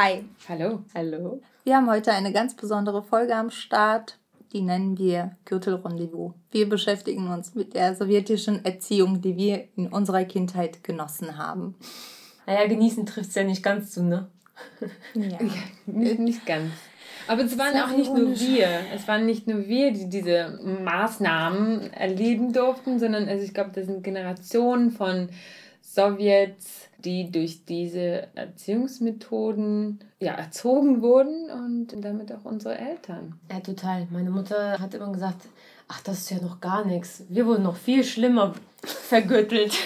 Hi. 0.00 0.22
Hallo. 0.48 0.84
Hallo. 0.94 1.42
Wir 1.64 1.74
haben 1.74 1.90
heute 1.90 2.12
eine 2.12 2.32
ganz 2.32 2.54
besondere 2.54 3.02
Folge 3.02 3.34
am 3.34 3.50
Start. 3.50 4.16
Die 4.52 4.60
nennen 4.60 4.96
wir 4.96 5.32
Gürtelrendezvous. 5.44 6.34
Wir 6.52 6.68
beschäftigen 6.68 7.26
uns 7.26 7.56
mit 7.56 7.74
der 7.74 7.96
sowjetischen 7.96 8.64
Erziehung, 8.64 9.22
die 9.22 9.36
wir 9.36 9.66
in 9.74 9.88
unserer 9.88 10.24
Kindheit 10.24 10.84
genossen 10.84 11.36
haben. 11.36 11.74
Naja, 12.46 12.68
genießen 12.68 13.06
trifft 13.06 13.30
es 13.30 13.34
ja 13.34 13.42
nicht 13.42 13.64
ganz 13.64 13.90
zu, 13.90 14.04
ne? 14.04 14.28
Ja. 15.14 15.38
Nicht, 15.86 16.20
nicht 16.20 16.46
ganz. 16.46 16.70
Aber 17.26 17.42
es 17.42 17.58
waren 17.58 17.76
auch 17.80 17.96
nicht 17.96 18.14
nur 18.14 18.38
wir. 18.38 18.68
Es 18.94 19.08
waren 19.08 19.26
nicht 19.26 19.48
nur 19.48 19.66
wir, 19.66 19.92
die 19.92 20.08
diese 20.08 20.60
Maßnahmen 20.84 21.92
erleben 21.92 22.52
durften, 22.52 23.00
sondern 23.00 23.28
also 23.28 23.44
ich 23.44 23.52
glaube, 23.52 23.70
das 23.74 23.86
sind 23.86 24.04
Generationen 24.04 24.92
von 24.92 25.28
Sowjets, 25.82 26.87
die 27.04 27.30
durch 27.30 27.64
diese 27.64 28.28
Erziehungsmethoden 28.34 30.00
ja, 30.20 30.32
erzogen 30.32 31.00
wurden 31.00 31.50
und 31.50 32.04
damit 32.04 32.32
auch 32.32 32.44
unsere 32.44 32.76
Eltern. 32.76 33.38
Ja, 33.50 33.60
total. 33.60 34.08
Meine 34.10 34.30
Mutter 34.30 34.78
hat 34.78 34.94
immer 34.94 35.12
gesagt, 35.12 35.46
ach, 35.86 36.00
das 36.02 36.18
ist 36.18 36.30
ja 36.30 36.38
noch 36.40 36.60
gar 36.60 36.84
nichts. 36.84 37.24
Wir 37.28 37.46
wurden 37.46 37.62
noch 37.62 37.76
viel 37.76 38.04
schlimmer 38.04 38.54
vergüttelt. 38.82 39.74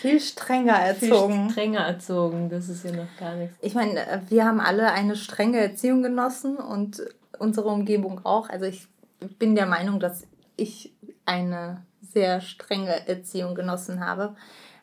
Viel 0.00 0.20
strenger 0.20 0.74
erzogen. 0.74 1.46
Viel 1.46 1.50
strenger 1.50 1.80
erzogen. 1.80 2.48
Das 2.48 2.68
ist 2.68 2.84
ja 2.84 2.92
noch 2.92 3.08
gar 3.18 3.34
nichts. 3.34 3.56
Ich 3.60 3.74
meine, 3.74 4.22
wir 4.28 4.44
haben 4.44 4.60
alle 4.60 4.92
eine 4.92 5.16
strenge 5.16 5.58
Erziehung 5.58 6.04
genossen 6.04 6.56
und 6.56 7.02
unsere 7.40 7.68
Umgebung 7.68 8.24
auch. 8.24 8.48
Also 8.48 8.66
ich 8.66 8.86
bin 9.40 9.56
der 9.56 9.66
Meinung, 9.66 9.98
dass 9.98 10.24
ich 10.56 10.92
eine 11.26 11.82
sehr 12.12 12.40
strenge 12.40 13.08
Erziehung 13.08 13.56
genossen 13.56 13.98
habe. 13.98 14.36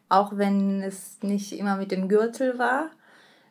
Auch 0.09 0.38
wenn 0.38 0.81
es 0.84 1.17
nicht 1.22 1.53
immer 1.58 1.75
mit 1.78 1.92
dem 1.92 2.08
Gürtel 2.08 2.58
war. 2.59 2.89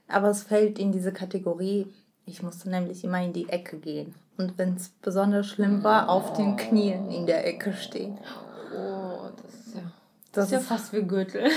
Aber 0.09 0.29
es 0.29 0.43
fällt 0.43 0.79
in 0.79 0.93
diese 0.93 1.13
Kategorie. 1.13 1.87
Ich 2.27 2.43
musste 2.43 2.71
nämlich 2.71 3.05
immer 3.05 3.23
in 3.23 3.33
die 3.33 3.49
Ecke 3.49 3.79
gehen. 3.79 4.15
Und 4.37 4.59
wenn 4.59 4.75
es 4.75 4.89
besonders 5.03 5.47
schlimm 5.47 5.85
war, 5.85 6.09
auf 6.09 6.33
den 6.33 6.57
Knien 6.57 7.11
in 7.11 7.27
der 7.27 7.47
Ecke 7.47 7.73
stehen. 7.73 8.19
Oh, 8.77 9.29
das 9.43 9.55
ist 9.55 9.75
ja, 9.75 9.83
Das 9.83 9.93
das 10.33 10.45
ist 10.47 10.53
ja 10.53 10.61
fast 10.61 10.93
wie 10.93 11.03
Gürtel. 11.03 11.49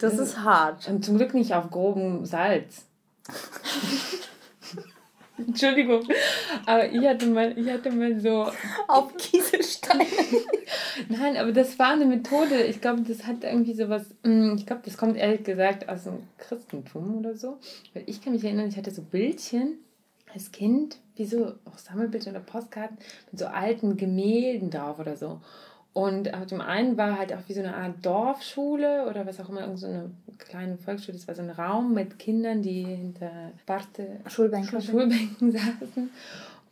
das 0.00 0.18
ist 0.18 0.38
hart. 0.40 0.88
Und 0.88 1.04
zum 1.04 1.16
Glück 1.16 1.34
nicht 1.34 1.54
auf 1.54 1.70
grobem 1.70 2.24
Salz. 2.26 2.84
Entschuldigung, 5.46 6.02
aber 6.66 6.90
ich 6.90 7.06
hatte 7.06 7.26
mal, 7.26 7.56
ich 7.58 7.68
hatte 7.68 7.90
mal 7.90 8.18
so 8.20 8.50
Auf 8.88 9.16
Kieselsteine. 9.16 10.04
Nein, 11.08 11.36
aber 11.36 11.52
das 11.52 11.78
war 11.78 11.92
eine 11.92 12.06
Methode. 12.06 12.62
Ich 12.64 12.80
glaube, 12.80 13.02
das 13.02 13.26
hat 13.26 13.44
irgendwie 13.44 13.74
sowas. 13.74 14.14
mm, 14.22 14.54
Ich 14.56 14.66
glaube, 14.66 14.82
das 14.84 14.96
kommt 14.96 15.16
ehrlich 15.16 15.44
gesagt 15.44 15.88
aus 15.88 16.04
dem 16.04 16.18
Christentum 16.38 17.18
oder 17.18 17.36
so. 17.36 17.58
Weil 17.94 18.04
ich 18.06 18.22
kann 18.22 18.32
mich 18.32 18.44
erinnern, 18.44 18.68
ich 18.68 18.76
hatte 18.76 18.90
so 18.90 19.02
Bildchen 19.02 19.78
als 20.32 20.52
Kind, 20.52 20.98
wie 21.16 21.26
so 21.26 21.54
auch 21.64 21.76
Sammelbilder 21.78 22.30
oder 22.30 22.40
Postkarten 22.40 22.98
mit 23.30 23.40
so 23.40 23.46
alten 23.46 23.96
Gemälden 23.96 24.70
drauf 24.70 24.98
oder 24.98 25.16
so. 25.16 25.40
Und 25.92 26.32
auf 26.34 26.46
dem 26.46 26.60
einen 26.60 26.96
war 26.96 27.18
halt 27.18 27.32
auch 27.32 27.40
wie 27.48 27.52
so 27.52 27.60
eine 27.60 27.76
Art 27.76 27.94
Dorfschule 28.02 29.08
oder 29.08 29.26
was 29.26 29.40
auch 29.40 29.48
immer, 29.48 29.62
irgend 29.62 29.80
so 29.80 29.86
eine 29.88 30.10
kleine 30.38 30.76
Volksschule. 30.78 31.16
Das 31.16 31.26
war 31.26 31.34
so 31.34 31.42
ein 31.42 31.50
Raum 31.50 31.94
mit 31.94 32.18
Kindern, 32.18 32.62
die 32.62 32.84
hinter 32.84 33.52
Barte 33.66 34.20
Schulbänke. 34.28 34.80
Schulbänken 34.80 35.50
saßen. 35.52 36.10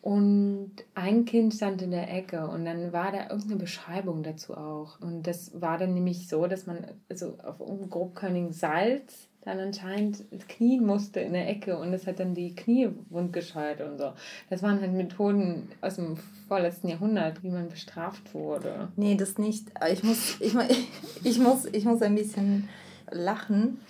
Und 0.01 0.71
ein 0.95 1.25
Kind 1.25 1.53
stand 1.55 1.83
in 1.83 1.91
der 1.91 2.13
Ecke 2.15 2.47
und 2.47 2.65
dann 2.65 2.93
war 2.93 3.11
da 3.11 3.29
irgendeine 3.29 3.57
Beschreibung 3.57 4.23
dazu 4.23 4.57
auch. 4.57 5.01
Und 5.01 5.27
das 5.27 5.61
war 5.61 5.77
dann 5.77 5.95
nämlich 5.95 6.29
so, 6.29 6.47
dass 6.47 6.67
man 6.67 6.87
also 7.11 7.37
auf 7.43 7.59
grobkörnigen 7.59 8.53
Salz 8.53 9.28
dann 9.49 9.61
anscheinend 9.61 10.25
knien 10.49 10.85
musste 10.85 11.21
in 11.21 11.33
der 11.33 11.49
Ecke 11.49 11.79
und 11.79 11.91
das 11.93 12.07
hat 12.07 12.21
dann 12.21 12.35
die 12.35 12.55
Knie 12.55 12.91
wundgescheuert 13.09 13.81
und 13.81 13.99
so. 13.99 14.13
Das 14.51 14.63
waren 14.63 14.81
halt 14.81 14.93
Methoden 14.93 15.71
aus 15.81 15.97
dem 15.97 16.19
vorletzten 16.49 16.89
Jahrhundert, 16.89 17.43
wie 17.43 17.51
man 17.51 17.69
bestraft 17.69 18.35
wurde. 18.35 18.89
Nee, 18.97 19.17
das 19.17 19.39
nicht. 19.39 19.69
Ich 19.91 20.03
muss, 20.03 20.41
ich, 20.41 20.55
ich, 21.25 21.39
muss, 21.39 21.65
ich 21.65 21.85
muss 21.85 22.03
ein 22.03 22.15
bisschen 22.15 22.69
lachen. 23.11 23.81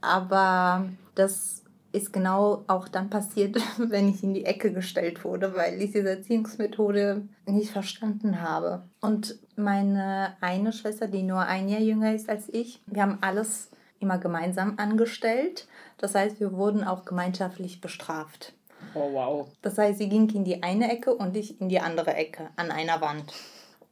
Aber 0.00 0.88
das 1.14 1.62
ist 1.92 2.12
genau 2.12 2.64
auch 2.66 2.88
dann 2.88 3.10
passiert, 3.10 3.56
wenn 3.78 4.08
ich 4.08 4.24
in 4.24 4.32
die 4.32 4.46
Ecke 4.46 4.72
gestellt 4.72 5.24
wurde, 5.24 5.54
weil 5.54 5.80
ich 5.80 5.92
diese 5.92 6.08
Erziehungsmethode 6.08 7.22
nicht 7.46 7.70
verstanden 7.70 8.40
habe. 8.40 8.82
Und 9.02 9.38
meine 9.56 10.36
eine 10.40 10.72
Schwester, 10.72 11.06
die 11.06 11.22
nur 11.22 11.40
ein 11.40 11.68
Jahr 11.68 11.80
jünger 11.80 12.14
ist 12.14 12.30
als 12.30 12.48
ich, 12.48 12.82
wir 12.86 13.02
haben 13.02 13.18
alles 13.20 13.70
immer 14.04 14.18
gemeinsam 14.18 14.74
angestellt. 14.76 15.66
Das 15.98 16.14
heißt, 16.14 16.38
wir 16.40 16.52
wurden 16.52 16.84
auch 16.84 17.04
gemeinschaftlich 17.04 17.80
bestraft. 17.80 18.52
Oh 18.94 19.12
wow. 19.12 19.48
Das 19.62 19.78
heißt, 19.78 19.98
sie 19.98 20.08
ging 20.08 20.28
in 20.30 20.44
die 20.44 20.62
eine 20.62 20.92
Ecke 20.92 21.14
und 21.14 21.36
ich 21.36 21.60
in 21.60 21.68
die 21.68 21.80
andere 21.80 22.14
Ecke 22.14 22.50
an 22.56 22.70
einer 22.70 23.00
Wand. 23.00 23.32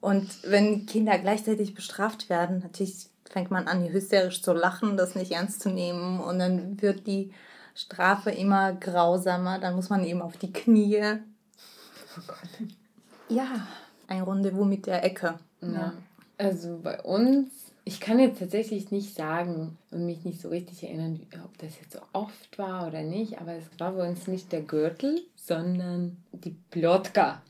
Und 0.00 0.42
wenn 0.42 0.86
Kinder 0.86 1.18
gleichzeitig 1.18 1.74
bestraft 1.74 2.28
werden, 2.28 2.58
natürlich 2.58 3.06
fängt 3.30 3.50
man 3.50 3.66
an, 3.66 3.88
hysterisch 3.88 4.42
zu 4.42 4.52
lachen, 4.52 4.96
das 4.96 5.14
nicht 5.14 5.32
ernst 5.32 5.60
zu 5.62 5.70
nehmen. 5.70 6.20
Und 6.20 6.38
dann 6.38 6.80
wird 6.82 7.06
die 7.06 7.32
Strafe 7.74 8.30
immer 8.30 8.74
grausamer. 8.74 9.58
Dann 9.58 9.74
muss 9.74 9.88
man 9.88 10.04
eben 10.04 10.20
auf 10.20 10.36
die 10.36 10.52
Knie. 10.52 11.00
Oh 12.16 12.20
Gott. 12.26 12.68
Ja, 13.28 13.66
ein 14.08 14.22
Rendezvous 14.22 14.66
mit 14.66 14.86
der 14.86 15.02
Ecke. 15.04 15.38
Ja. 15.62 15.94
Also 16.36 16.80
bei 16.82 17.00
uns, 17.00 17.72
ich 17.84 18.00
kann 18.00 18.19
jetzt 18.20 18.38
tatsächlich 18.38 18.91
nicht 18.93 19.15
sagen 19.15 19.76
und 19.91 20.06
mich 20.06 20.25
nicht 20.25 20.41
so 20.41 20.48
richtig 20.50 20.84
erinnern, 20.84 21.20
ob 21.44 21.59
das 21.59 21.78
jetzt 21.81 21.93
so 21.93 21.98
oft 22.12 22.56
war 22.56 22.87
oder 22.87 23.03
nicht, 23.03 23.41
aber 23.41 23.54
es 23.54 23.65
war 23.78 23.93
bei 23.93 24.09
uns 24.09 24.28
nicht 24.28 24.53
der 24.53 24.62
Gürtel, 24.62 25.20
sondern 25.34 26.16
die 26.32 26.54
Plotka. 26.71 27.42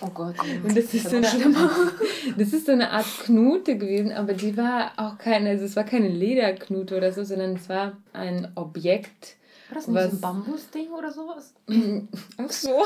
Oh 0.00 0.08
Gott. 0.10 0.36
Und 0.62 0.76
das 0.76 0.94
ist, 0.94 1.10
so 1.10 1.16
eine, 1.16 1.26
das 2.38 2.52
ist 2.52 2.66
so 2.66 2.72
eine 2.72 2.90
Art 2.90 3.06
Knute 3.24 3.76
gewesen, 3.76 4.12
aber 4.12 4.34
die 4.34 4.56
war 4.56 4.92
auch 4.96 5.18
keine, 5.18 5.50
also 5.50 5.64
es 5.64 5.74
war 5.74 5.84
keine 5.84 6.08
Lederknute 6.08 6.96
oder 6.96 7.12
so, 7.12 7.24
sondern 7.24 7.56
es 7.56 7.68
war 7.68 7.96
ein 8.12 8.52
Objekt. 8.54 9.36
War 9.68 9.74
das 9.76 9.88
nicht 9.88 9.96
Was- 9.96 10.10
so 10.10 10.16
ein 10.16 10.20
Bambusding 10.20 10.90
oder 10.90 11.12
sowas? 11.12 11.54
Ach 12.38 12.50
so, 12.50 12.82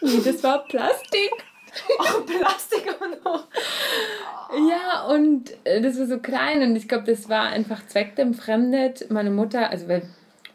nee, 0.00 0.20
das 0.24 0.42
war 0.42 0.64
Plastik. 0.64 1.30
Oh, 1.98 2.20
Plastik 2.22 2.86
und 3.00 3.24
noch. 3.24 3.46
Ja, 4.68 5.04
und 5.06 5.50
äh, 5.64 5.80
das 5.80 5.98
war 5.98 6.06
so 6.06 6.18
klein 6.18 6.62
und 6.62 6.76
ich 6.76 6.88
glaube, 6.88 7.04
das 7.04 7.28
war 7.28 7.44
einfach 7.48 7.86
zweckentfremdet. 7.86 9.10
Meine 9.10 9.30
Mutter, 9.30 9.70
also 9.70 9.88
weil 9.88 10.02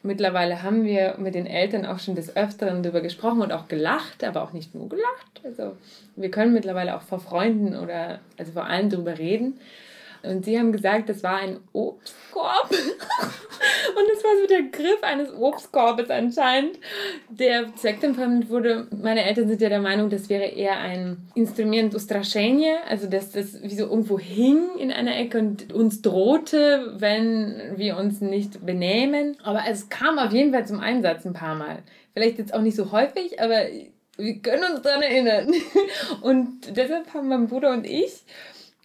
mittlerweile 0.04 0.64
haben 0.64 0.84
wir 0.84 1.16
mit 1.18 1.36
den 1.36 1.46
Eltern 1.46 1.86
auch 1.86 2.00
schon 2.00 2.16
des 2.16 2.36
Öfteren 2.36 2.84
darüber 2.84 3.02
gesprochen 3.02 3.42
und 3.42 3.52
auch 3.52 3.68
gelacht, 3.68 4.24
aber 4.24 4.44
auch 4.44 4.54
nicht 4.54 4.74
nur 4.76 4.90
gelacht. 4.90 5.42
Also 5.44 5.76
wir 6.16 6.32
können 6.32 6.54
mittlerweile 6.54 6.96
auch 6.96 7.02
vor 7.02 7.20
Freunden 7.20 7.76
oder 7.76 8.20
also 8.38 8.52
vor 8.54 8.66
allem 8.66 8.90
darüber 8.90 9.18
reden. 9.18 9.60
Und 10.24 10.46
sie 10.46 10.58
haben 10.58 10.72
gesagt, 10.72 11.10
das 11.10 11.24
war 11.24 11.38
ein 11.38 11.60
Obstkorb. 11.72 12.70
Und 12.72 14.10
das 14.14 14.24
war 14.24 14.32
so 14.42 14.48
der 14.48 14.64
Griff 14.64 15.02
eines 15.02 15.34
Obstkorbes 15.34 16.10
anscheinend, 16.10 16.80
der 17.30 17.76
zweckentfremdet 17.76 18.50
wurde. 18.50 18.88
Meine 18.92 19.26
Eltern 19.26 19.48
sind 19.48 19.62
ja 19.62 19.70
der 19.70 19.82
Meinung, 19.82 20.10
das 20.10 20.30
wäre 20.30 20.46
eher 20.46 20.78
ein 20.78 21.18
Instrument 21.36 21.96
Ustraschenie, 21.96 22.76
also 22.88 23.08
dass 23.08 23.32
das 23.32 23.62
wie 23.62 23.76
so 23.76 23.86
irgendwo 23.86 24.20
hing 24.20 24.78
in 24.78 24.92
einer 24.92 25.18
Ecke 25.18 25.40
und 25.40 25.74
uns 25.74 26.02
drohte, 26.02 26.94
wenn 26.98 27.74
wir 27.76 27.98
uns 27.98 28.22
nicht 28.22 28.66
benehmen. 28.66 29.38
Aber 29.44 29.64
es 29.70 29.90
kam 29.90 30.20
auf 30.20 30.32
jeden 30.32 30.54
Fall 30.54 30.68
zum 30.68 30.80
Einsatz 30.80 31.26
ein 31.26 31.34
paar 31.34 31.56
Mal. 31.56 31.80
Vielleicht 32.14 32.38
jetzt 32.38 32.54
auch 32.54 32.62
nicht 32.62 32.76
so 32.76 32.92
häufig, 32.92 33.42
aber 33.42 33.66
wir 34.18 34.40
können 34.40 34.64
uns 34.74 34.82
daran 34.82 35.02
erinnern. 35.02 35.54
Und 36.22 36.76
deshalb 36.76 37.14
haben 37.14 37.30
mein 37.30 37.48
Bruder 37.48 37.72
und 37.72 37.88
ich 37.88 38.24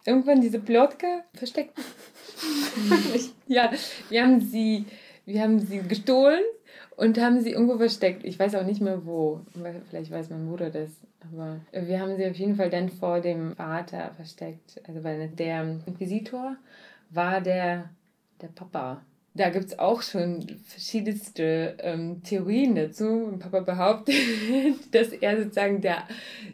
irgendwann 0.05 0.41
diese 0.41 0.59
Plotka 0.59 1.23
versteckt. 1.33 1.77
ja, 3.47 3.71
wir 4.09 4.23
haben 4.23 4.39
sie, 4.39 4.85
wir 5.25 5.41
haben 5.41 5.59
sie 5.59 5.79
gestohlen 5.79 6.43
und 6.95 7.19
haben 7.19 7.41
sie 7.41 7.51
irgendwo 7.51 7.77
versteckt. 7.77 8.23
Ich 8.23 8.39
weiß 8.39 8.55
auch 8.55 8.65
nicht 8.65 8.81
mehr 8.81 9.05
wo. 9.05 9.41
Vielleicht 9.89 10.11
weiß 10.11 10.29
mein 10.29 10.47
Bruder 10.47 10.69
das. 10.69 10.89
Aber 11.31 11.59
wir 11.71 11.99
haben 11.99 12.15
sie 12.17 12.25
auf 12.27 12.35
jeden 12.35 12.55
Fall 12.55 12.69
dann 12.69 12.89
vor 12.89 13.19
dem 13.19 13.55
Vater 13.55 14.11
versteckt. 14.15 14.81
Also 14.87 15.03
weil 15.03 15.27
der 15.29 15.79
Inquisitor 15.85 16.55
war 17.09 17.41
der 17.41 17.89
der 18.41 18.47
Papa. 18.47 19.01
Da 19.33 19.49
gibt 19.49 19.65
es 19.65 19.79
auch 19.79 20.01
schon 20.01 20.47
verschiedenste 20.65 21.75
ähm, 21.79 22.23
Theorien 22.23 22.75
dazu. 22.75 23.07
Und 23.07 23.39
Papa 23.39 23.59
behauptet, 23.59 24.15
dass 24.91 25.09
er 25.09 25.37
sozusagen 25.41 25.81
der, 25.81 26.03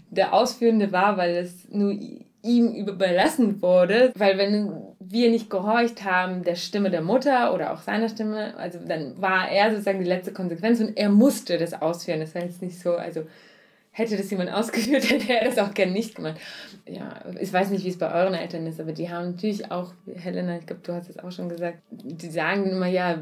der 0.09 0.33
Ausführende 0.33 0.91
war, 0.91 1.17
weil 1.17 1.35
es 1.35 1.69
nur 1.69 1.95
ihm 2.43 2.73
überlassen 2.73 3.61
wurde. 3.61 4.11
Weil 4.15 4.37
wenn 4.37 4.73
wir 4.99 5.29
nicht 5.29 5.49
gehorcht 5.49 6.03
haben 6.03 6.43
der 6.43 6.55
Stimme 6.55 6.89
der 6.89 7.01
Mutter 7.01 7.53
oder 7.53 7.73
auch 7.73 7.81
seiner 7.81 8.09
Stimme, 8.09 8.55
also 8.57 8.79
dann 8.85 9.21
war 9.21 9.49
er 9.49 9.71
sozusagen 9.71 9.99
die 9.99 10.09
letzte 10.09 10.33
Konsequenz 10.33 10.79
und 10.79 10.97
er 10.97 11.09
musste 11.09 11.57
das 11.57 11.73
ausführen. 11.73 12.19
Das 12.19 12.35
war 12.35 12.43
jetzt 12.43 12.61
nicht 12.61 12.79
so, 12.79 12.95
also 12.95 13.23
hätte 13.91 14.17
das 14.17 14.31
jemand 14.31 14.51
ausgeführt, 14.53 15.09
hätte 15.09 15.33
er 15.33 15.45
das 15.45 15.57
auch 15.57 15.73
gern 15.73 15.93
nicht 15.93 16.15
gemacht. 16.15 16.39
Ja, 16.85 17.21
ich 17.39 17.51
weiß 17.51 17.69
nicht, 17.69 17.85
wie 17.85 17.89
es 17.89 17.97
bei 17.97 18.11
euren 18.13 18.33
Eltern 18.33 18.65
ist, 18.65 18.79
aber 18.79 18.93
die 18.93 19.09
haben 19.09 19.31
natürlich 19.31 19.71
auch, 19.71 19.93
Helena, 20.15 20.57
ich 20.57 20.65
glaube, 20.65 20.81
du 20.83 20.93
hast 20.93 21.09
es 21.09 21.19
auch 21.19 21.31
schon 21.31 21.49
gesagt, 21.49 21.79
die 21.91 22.29
sagen 22.29 22.69
immer, 22.69 22.87
ja, 22.87 23.19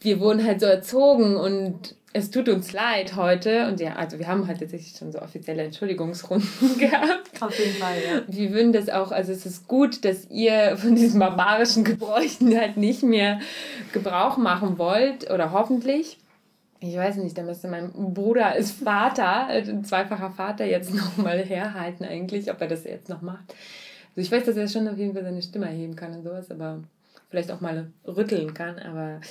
wir 0.00 0.20
wurden 0.20 0.44
halt 0.44 0.60
so 0.60 0.66
erzogen 0.66 1.36
und 1.36 1.96
es 2.14 2.30
tut 2.30 2.48
uns 2.48 2.72
leid 2.72 3.16
heute. 3.16 3.66
Und 3.68 3.80
ja, 3.80 3.96
also 3.96 4.18
wir 4.18 4.28
haben 4.28 4.46
halt 4.46 4.60
tatsächlich 4.60 4.96
schon 4.96 5.12
so 5.12 5.20
offizielle 5.20 5.64
Entschuldigungsrunden 5.64 6.78
gehabt. 6.78 7.42
Auf 7.42 7.58
jeden 7.58 7.74
Fall, 7.74 7.96
ja. 7.96 8.22
Wir 8.28 8.52
würden 8.52 8.72
das 8.72 8.88
auch, 8.88 9.10
also 9.10 9.32
es 9.32 9.44
ist 9.44 9.68
gut, 9.68 10.04
dass 10.04 10.30
ihr 10.30 10.76
von 10.76 10.94
diesen 10.94 11.18
barbarischen 11.18 11.84
Gebräuchen 11.84 12.56
halt 12.56 12.76
nicht 12.76 13.02
mehr 13.02 13.40
Gebrauch 13.92 14.36
machen 14.38 14.78
wollt 14.78 15.30
oder 15.30 15.52
hoffentlich 15.52 16.18
ich 16.86 16.96
weiß 16.96 17.16
nicht, 17.16 17.38
da 17.38 17.42
müsste 17.42 17.68
mein 17.68 17.90
Bruder 18.12 18.48
als 18.48 18.70
Vater, 18.72 19.46
äh, 19.50 19.82
zweifacher 19.82 20.30
Vater, 20.30 20.66
jetzt 20.66 20.92
nochmal 20.94 21.38
herhalten 21.38 22.04
eigentlich, 22.04 22.50
ob 22.50 22.60
er 22.60 22.68
das 22.68 22.84
jetzt 22.84 23.08
noch 23.08 23.22
macht. 23.22 23.54
Also 24.10 24.20
ich 24.20 24.30
weiß, 24.30 24.44
dass 24.44 24.56
er 24.56 24.68
schon 24.68 24.86
auf 24.86 24.98
jeden 24.98 25.14
Fall 25.14 25.24
seine 25.24 25.40
Stimme 25.40 25.66
erheben 25.66 25.96
kann 25.96 26.12
und 26.14 26.24
sowas, 26.24 26.50
aber 26.50 26.82
vielleicht 27.30 27.50
auch 27.50 27.62
mal 27.62 27.86
rütteln 28.06 28.52
kann, 28.52 28.78
aber 28.78 29.22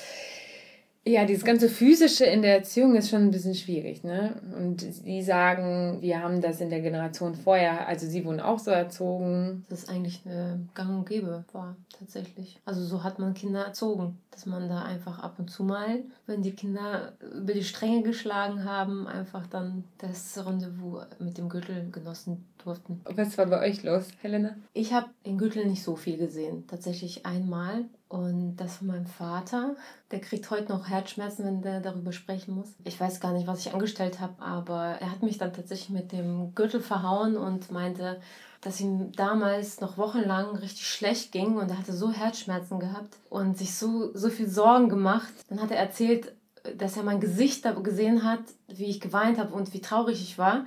ja, 1.05 1.25
dieses 1.25 1.43
ganze 1.43 1.67
Physische 1.67 2.25
in 2.25 2.41
der 2.41 2.55
Erziehung 2.55 2.95
ist 2.95 3.09
schon 3.09 3.23
ein 3.23 3.31
bisschen 3.31 3.55
schwierig, 3.55 4.03
ne? 4.03 4.35
Und 4.57 4.81
sie 4.81 5.21
sagen, 5.21 5.97
wir 5.99 6.21
haben 6.21 6.39
das 6.39 6.61
in 6.61 6.69
der 6.69 6.79
Generation 6.79 7.35
vorher, 7.35 7.87
also 7.87 8.07
sie 8.07 8.23
wurden 8.23 8.39
auch 8.39 8.59
so 8.59 8.71
erzogen. 8.71 9.65
Das 9.69 9.83
ist 9.83 9.89
eigentlich 9.89 10.21
eine 10.25 10.61
Gang 10.73 10.99
und 10.99 11.09
Gäbe 11.09 11.43
war, 11.51 11.75
tatsächlich. 11.99 12.57
Also 12.63 12.85
so 12.85 13.03
hat 13.03 13.19
man 13.19 13.33
Kinder 13.33 13.65
erzogen, 13.65 14.17
dass 14.33 14.45
man 14.45 14.67
da 14.67 14.81
einfach 14.81 15.19
ab 15.19 15.35
und 15.37 15.49
zu 15.49 15.63
mal, 15.63 16.03
wenn 16.25 16.41
die 16.41 16.55
Kinder 16.55 17.13
über 17.19 17.53
die 17.53 17.63
Stränge 17.63 18.01
geschlagen 18.01 18.65
haben, 18.65 19.07
einfach 19.07 19.45
dann 19.47 19.83
das 19.99 20.43
Rendezvous 20.43 21.05
mit 21.19 21.37
dem 21.37 21.49
Gürtel 21.49 21.91
genossen 21.91 22.45
durften. 22.63 23.01
Was 23.05 23.37
war 23.37 23.45
bei 23.45 23.61
euch 23.61 23.83
los, 23.83 24.07
Helena? 24.21 24.55
Ich 24.73 24.93
habe 24.93 25.07
den 25.25 25.37
Gürtel 25.37 25.65
nicht 25.65 25.83
so 25.83 25.95
viel 25.95 26.17
gesehen, 26.17 26.65
tatsächlich 26.67 27.25
einmal 27.25 27.85
und 28.09 28.57
das 28.57 28.77
von 28.77 28.87
meinem 28.87 29.05
Vater. 29.05 29.75
Der 30.11 30.19
kriegt 30.19 30.49
heute 30.49 30.71
noch 30.71 30.89
Herzschmerzen, 30.89 31.45
wenn 31.45 31.61
der 31.61 31.79
darüber 31.79 32.11
sprechen 32.11 32.55
muss. 32.55 32.73
Ich 32.83 32.99
weiß 32.99 33.19
gar 33.19 33.33
nicht, 33.33 33.47
was 33.47 33.65
ich 33.65 33.73
angestellt 33.73 34.19
habe, 34.19 34.41
aber 34.41 34.97
er 34.99 35.11
hat 35.11 35.21
mich 35.21 35.37
dann 35.37 35.53
tatsächlich 35.53 35.89
mit 35.89 36.11
dem 36.11 36.55
Gürtel 36.55 36.81
verhauen 36.81 37.37
und 37.37 37.71
meinte, 37.71 38.19
dass 38.63 38.79
ihm 38.79 39.11
damals 39.11 39.81
noch 39.81 39.97
wochenlang 39.97 40.55
richtig 40.55 40.87
schlecht 40.87 41.31
ging 41.31 41.57
und 41.57 41.69
er 41.69 41.77
hatte 41.77 41.93
so 41.93 42.11
Herzschmerzen 42.11 42.79
gehabt 42.79 43.17
und 43.29 43.57
sich 43.57 43.75
so, 43.75 44.11
so 44.13 44.29
viel 44.29 44.47
Sorgen 44.47 44.89
gemacht. 44.89 45.33
Dann 45.49 45.61
hat 45.61 45.71
er 45.71 45.77
erzählt, 45.77 46.33
dass 46.77 46.95
er 46.95 47.03
mein 47.03 47.19
Gesicht 47.19 47.65
gesehen 47.83 48.23
hat, 48.23 48.39
wie 48.67 48.85
ich 48.85 49.01
geweint 49.01 49.37
habe 49.37 49.53
und 49.53 49.73
wie 49.73 49.81
traurig 49.81 50.21
ich 50.21 50.37
war 50.37 50.65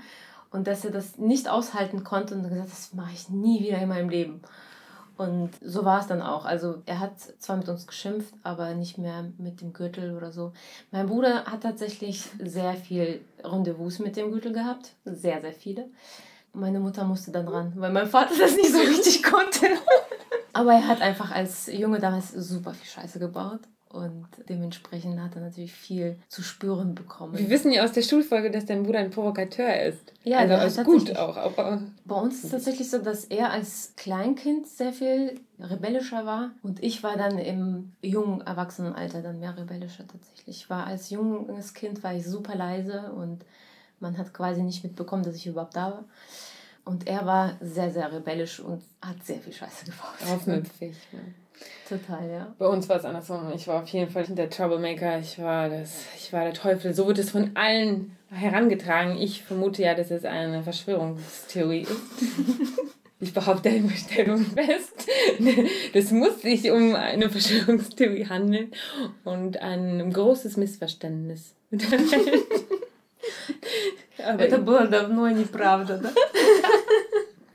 und 0.51 0.67
dass 0.67 0.85
er 0.85 0.91
das 0.91 1.17
nicht 1.17 1.49
aushalten 1.49 2.05
konnte 2.05 2.35
und 2.35 2.49
gesagt, 2.49 2.71
das 2.71 2.93
mache 2.93 3.13
ich 3.15 3.31
nie 3.31 3.61
wieder 3.61 3.79
in 3.79 3.89
meinem 3.89 4.11
Leben. 4.11 4.43
Und 5.17 5.51
so 5.63 5.87
war 5.87 6.01
es 6.01 6.07
dann 6.07 6.21
auch. 6.21 6.45
Also 6.45 6.83
er 6.85 7.01
hat 7.01 7.19
zwar 7.39 7.57
mit 7.57 7.69
uns 7.71 7.87
geschimpft, 7.87 8.35
aber 8.43 8.75
nicht 8.75 8.99
mehr 8.99 9.25
mit 9.39 9.63
dem 9.63 9.73
Gürtel 9.73 10.15
oder 10.15 10.31
so. 10.31 10.53
Mein 10.91 11.07
Bruder 11.07 11.47
hat 11.47 11.63
tatsächlich 11.63 12.29
sehr 12.39 12.75
viel 12.75 13.23
Rendezvous 13.43 13.99
mit 13.99 14.17
dem 14.17 14.31
Gürtel 14.31 14.53
gehabt. 14.53 14.93
Sehr, 15.07 15.41
sehr 15.41 15.55
viele. 15.55 15.89
Meine 16.57 16.81
Mutter 16.81 17.05
musste 17.05 17.31
dann 17.31 17.47
ran, 17.49 17.73
weil 17.77 17.93
mein 17.93 18.07
Vater 18.07 18.35
das 18.39 18.57
nicht 18.57 18.73
so 18.73 18.79
richtig 18.79 19.23
konnte. 19.23 19.67
aber 20.53 20.73
er 20.73 20.89
hat 20.89 21.01
einfach 21.01 21.31
als 21.31 21.67
Junge 21.67 21.99
damals 21.99 22.33
super 22.33 22.73
viel 22.75 22.89
Scheiße 22.89 23.19
gebaut. 23.19 23.61
Und 23.89 24.27
dementsprechend 24.49 25.19
hat 25.21 25.37
er 25.37 25.41
natürlich 25.43 25.73
viel 25.73 26.19
zu 26.29 26.43
spüren 26.43 26.95
bekommen. 26.95 27.39
Wir 27.39 27.49
wissen 27.49 27.71
ja 27.73 27.83
aus 27.83 27.93
der 27.93 28.03
Schulfolge, 28.03 28.51
dass 28.51 28.67
dein 28.67 28.83
Bruder 28.83 28.99
ein 28.99 29.11
Provokateur 29.11 29.85
ist. 29.85 30.13
Ja, 30.25 30.39
also 30.39 30.81
ist 30.83 30.85
gut 30.85 31.17
auch. 31.17 31.37
Aber 31.37 31.81
Bei 32.05 32.17
uns 32.17 32.35
ist 32.39 32.45
es 32.45 32.51
tatsächlich 32.51 32.91
so, 32.91 32.99
dass 32.99 33.25
er 33.25 33.53
als 33.53 33.95
Kleinkind 33.97 34.67
sehr 34.67 34.93
viel 34.93 35.41
rebellischer 35.59 36.27
war. 36.27 36.51
Und 36.63 36.83
ich 36.83 37.03
war 37.05 37.17
dann 37.17 37.39
im 37.39 37.93
jungen 38.03 38.43
Erwachsenenalter 38.43 39.23
dann 39.23 39.39
mehr 39.39 39.57
rebellischer 39.57 40.07
tatsächlich. 40.07 40.65
Ich 40.65 40.69
war 40.69 40.87
als 40.87 41.09
junges 41.09 41.73
Kind 41.73 42.03
war 42.03 42.13
ich 42.15 42.27
super 42.27 42.55
leise 42.55 43.13
und 43.13 43.47
man 44.01 44.19
hat 44.19 44.33
quasi 44.33 44.63
nicht 44.63 44.85
mitbekommen, 44.85 45.23
dass 45.23 45.37
ich 45.37 45.47
überhaupt 45.47 45.77
da 45.77 45.93
war. 45.93 46.05
Und 46.85 47.09
er 47.09 47.27
war 47.27 47.57
sehr, 47.61 47.91
sehr 47.91 48.13
rebellisch 48.13 48.61
und 48.61 48.83
hat 49.03 49.25
sehr 49.25 49.41
viel 49.41 49.53
Scheiße 49.53 49.87
gebaut. 49.87 50.33
Aufmüpfig. 50.33 50.95
Ja. 51.13 51.19
Total, 51.89 52.31
ja. 52.31 52.55
Bei 52.59 52.67
uns 52.67 52.89
war 52.89 52.97
es 52.97 53.05
andersrum. 53.05 53.51
Ich 53.55 53.67
war 53.67 53.83
auf 53.83 53.89
jeden 53.89 54.11
Fall 54.11 54.25
der 54.25 54.51
Troublemaker. 54.51 55.19
Ich 55.19 55.39
war, 55.41 55.69
das, 55.69 56.05
ich 56.17 56.33
war 56.33 56.45
der 56.45 56.53
Teufel. 56.53 56.95
So 56.95 57.07
wird 57.07 57.19
es 57.19 57.31
von 57.31 57.53
allen 57.55 58.17
herangetragen. 58.31 59.17
Ich 59.17 59.43
vermute 59.43 59.83
ja, 59.83 59.95
dass 59.95 60.11
es 60.11 60.25
eine 60.25 60.63
Verschwörungstheorie 60.63 61.83
ist. 61.83 61.91
Ich 63.19 63.33
behaupte 63.33 63.71
eine 63.71 63.89
Bestellung 63.89 64.45
fest. 64.45 65.09
Das 65.95 66.11
muss 66.11 66.43
sich 66.43 66.71
um 66.71 66.95
eine 66.95 67.31
Verschwörungstheorie 67.31 68.27
handeln 68.27 68.73
und 69.25 69.57
ein 69.63 70.13
großes 70.13 70.59
Missverständnis 70.59 71.55
Aber 74.26 74.44
Это 74.44 74.58
было 74.58 74.88
давно 74.88 75.30
неправда, 75.30 75.98
да? 75.98 76.12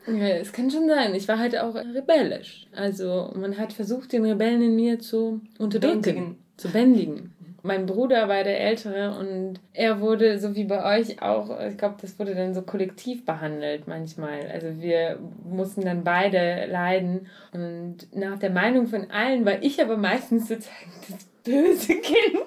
Ja, 0.08 0.28
es 0.36 0.52
kann 0.52 0.70
schon 0.70 0.86
sein. 0.88 1.14
Ich 1.14 1.26
war 1.26 1.38
halt 1.38 1.58
auch 1.58 1.74
rebellisch. 1.74 2.68
Also 2.74 3.32
man 3.34 3.58
hat 3.58 3.72
versucht, 3.72 4.12
den 4.12 4.24
Rebellen 4.24 4.62
in 4.62 4.76
mir 4.76 5.00
zu 5.00 5.40
unterdrücken, 5.58 6.02
bändigen. 6.02 6.36
zu 6.56 6.68
bändigen. 6.68 7.32
Mein 7.62 7.86
Bruder 7.86 8.28
war 8.28 8.44
der 8.44 8.60
Ältere 8.60 9.18
und 9.18 9.58
er 9.72 10.00
wurde, 10.00 10.38
so 10.38 10.54
wie 10.54 10.62
bei 10.62 10.98
euch 10.98 11.20
auch, 11.20 11.58
ich 11.68 11.76
glaube, 11.76 11.96
das 12.00 12.16
wurde 12.16 12.36
dann 12.36 12.54
so 12.54 12.62
kollektiv 12.62 13.24
behandelt 13.24 13.88
manchmal. 13.88 14.48
Also 14.52 14.80
wir 14.80 15.18
mussten 15.42 15.80
dann 15.80 16.04
beide 16.04 16.66
leiden. 16.66 17.26
Und 17.52 18.06
nach 18.14 18.38
der 18.38 18.50
Meinung 18.50 18.86
von 18.86 19.10
allen 19.10 19.44
war 19.44 19.60
ich 19.60 19.82
aber 19.82 19.96
meistens 19.96 20.46
sozusagen 20.46 20.92
das 21.08 21.24
böse 21.42 21.94
Kind. 21.94 22.44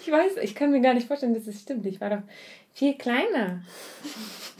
Ich 0.00 0.10
weiß, 0.10 0.38
ich 0.42 0.56
kann 0.56 0.72
mir 0.72 0.80
gar 0.80 0.94
nicht 0.94 1.06
vorstellen, 1.06 1.34
dass 1.34 1.46
es 1.46 1.62
stimmt. 1.62 1.86
Ich 1.86 2.00
war 2.00 2.10
doch 2.10 2.22
viel 2.73 2.97
kleiner. 2.97 3.61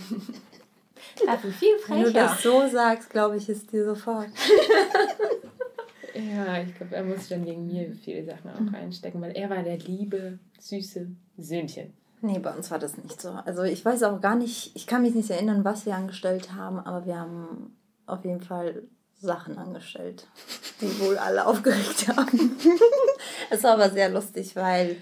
Dafür 1.26 1.52
viel 1.52 1.78
frecher. 1.78 1.98
Wenn 1.98 2.06
du 2.06 2.14
das 2.14 2.42
so 2.42 2.68
sagst, 2.68 3.10
glaube 3.10 3.38
ich, 3.38 3.48
ist 3.50 3.72
dir 3.72 3.86
sofort. 3.86 4.30
ja, 6.14 6.62
ich 6.62 6.76
glaube, 6.76 6.96
er 6.96 7.04
muss 7.04 7.28
dann 7.30 7.46
wegen 7.46 7.68
mir 7.68 7.92
viele 7.94 8.26
Sachen 8.26 8.50
auch 8.50 8.74
reinstecken, 8.74 9.22
weil 9.22 9.36
er 9.36 9.50
war 9.50 9.62
der 9.62 9.78
liebe, 9.78 10.40
süße 10.60 11.08
Söhnchen. 11.38 11.94
Nee, 12.22 12.40
bei 12.40 12.54
uns 12.54 12.70
war 12.70 12.80
das 12.80 12.98
nicht 12.98 13.20
so. 13.20 13.30
Also 13.32 13.64
ich 13.64 13.84
weiß 13.84 14.04
auch 14.04 14.22
gar 14.22 14.36
nicht, 14.36 14.76
ich 14.76 14.86
kann 14.86 15.02
mich 15.02 15.16
nicht 15.16 15.30
erinnern, 15.30 15.66
was 15.66 15.86
wir 15.86 15.96
angestellt 15.96 16.54
haben, 16.54 16.80
aber 16.80 17.06
wir 17.06 17.20
haben 17.20 17.76
auf 18.06 18.24
jeden 18.24 18.42
Fall 18.42 18.84
Sachen 19.20 19.58
angestellt, 19.58 20.28
die 20.82 21.00
wohl 21.00 21.18
alle 21.18 21.46
aufgeregt 21.46 22.08
haben. 22.08 22.58
Es 23.50 23.64
war 23.64 23.74
aber 23.74 23.90
sehr 23.90 24.10
lustig, 24.10 24.56
weil 24.56 24.96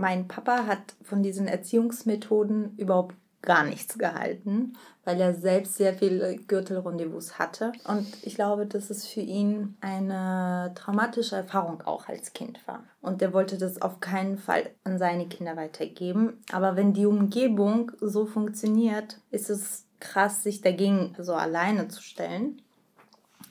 mein 0.00 0.26
Papa 0.28 0.66
hat 0.66 0.94
von 1.02 1.22
diesen 1.22 1.46
Erziehungsmethoden 1.46 2.76
überhaupt 2.76 3.14
gar 3.42 3.64
nichts 3.64 3.96
gehalten, 3.96 4.74
weil 5.04 5.18
er 5.20 5.34
selbst 5.34 5.76
sehr 5.76 5.94
viele 5.94 6.36
Gürtelrendezvous 6.36 7.38
hatte. 7.38 7.72
Und 7.86 8.06
ich 8.22 8.34
glaube, 8.34 8.66
dass 8.66 8.90
es 8.90 9.06
für 9.06 9.20
ihn 9.20 9.76
eine 9.80 10.72
traumatische 10.74 11.36
Erfahrung 11.36 11.80
auch 11.82 12.08
als 12.08 12.34
Kind 12.34 12.66
war. 12.66 12.84
Und 13.00 13.22
er 13.22 13.32
wollte 13.32 13.56
das 13.56 13.80
auf 13.80 14.00
keinen 14.00 14.36
Fall 14.36 14.70
an 14.84 14.98
seine 14.98 15.26
Kinder 15.26 15.56
weitergeben. 15.56 16.42
Aber 16.52 16.76
wenn 16.76 16.92
die 16.92 17.06
Umgebung 17.06 17.92
so 18.00 18.26
funktioniert, 18.26 19.20
ist 19.30 19.48
es 19.48 19.86
krass, 20.00 20.42
sich 20.42 20.60
dagegen 20.60 21.14
so 21.18 21.34
alleine 21.34 21.88
zu 21.88 22.02
stellen. 22.02 22.60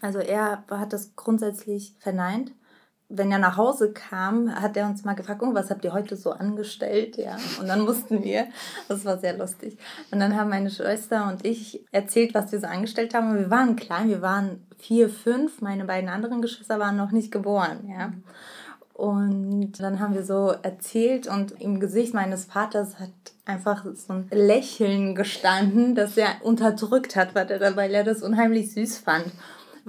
Also 0.01 0.19
er 0.19 0.63
hat 0.69 0.93
das 0.93 1.15
grundsätzlich 1.15 1.95
verneint 1.99 2.53
wenn 3.09 3.31
er 3.31 3.39
nach 3.39 3.57
Hause 3.57 3.91
kam, 3.91 4.53
hat 4.61 4.77
er 4.77 4.85
uns 4.85 5.03
mal 5.03 5.15
gefragt, 5.15 5.41
oh, 5.43 5.53
was 5.55 5.71
habt 5.71 5.83
ihr 5.83 5.93
heute 5.93 6.15
so 6.15 6.31
angestellt? 6.31 7.17
Ja, 7.17 7.37
und 7.59 7.67
dann 7.67 7.81
mussten 7.81 8.23
wir, 8.23 8.47
das 8.87 9.03
war 9.03 9.17
sehr 9.17 9.35
lustig. 9.35 9.79
Und 10.11 10.19
dann 10.19 10.35
haben 10.35 10.49
meine 10.49 10.69
Schwester 10.69 11.27
und 11.27 11.43
ich 11.43 11.83
erzählt, 11.91 12.35
was 12.35 12.51
wir 12.51 12.59
so 12.59 12.67
angestellt 12.67 13.15
haben. 13.15 13.31
Und 13.31 13.39
wir 13.39 13.49
waren 13.49 13.75
klein, 13.75 14.09
wir 14.09 14.21
waren 14.21 14.63
vier, 14.77 15.09
fünf. 15.09 15.59
Meine 15.61 15.85
beiden 15.85 16.07
anderen 16.07 16.41
Geschwister 16.41 16.77
waren 16.77 16.97
noch 16.97 17.11
nicht 17.11 17.31
geboren. 17.31 17.89
Ja. 17.89 18.13
Und 18.93 19.81
dann 19.81 19.99
haben 19.99 20.13
wir 20.13 20.23
so 20.23 20.53
erzählt 20.61 21.25
und 21.25 21.59
im 21.61 21.79
Gesicht 21.79 22.13
meines 22.13 22.45
Vaters 22.45 22.99
hat 22.99 23.09
einfach 23.45 23.85
so 23.95 24.13
ein 24.13 24.27
Lächeln 24.29 25.15
gestanden, 25.15 25.95
das 25.95 26.15
er 26.17 26.27
unterdrückt 26.43 27.15
hat, 27.15 27.33
weil 27.33 27.95
er 27.95 28.03
das 28.03 28.21
unheimlich 28.21 28.73
süß 28.73 28.99
fand 28.99 29.31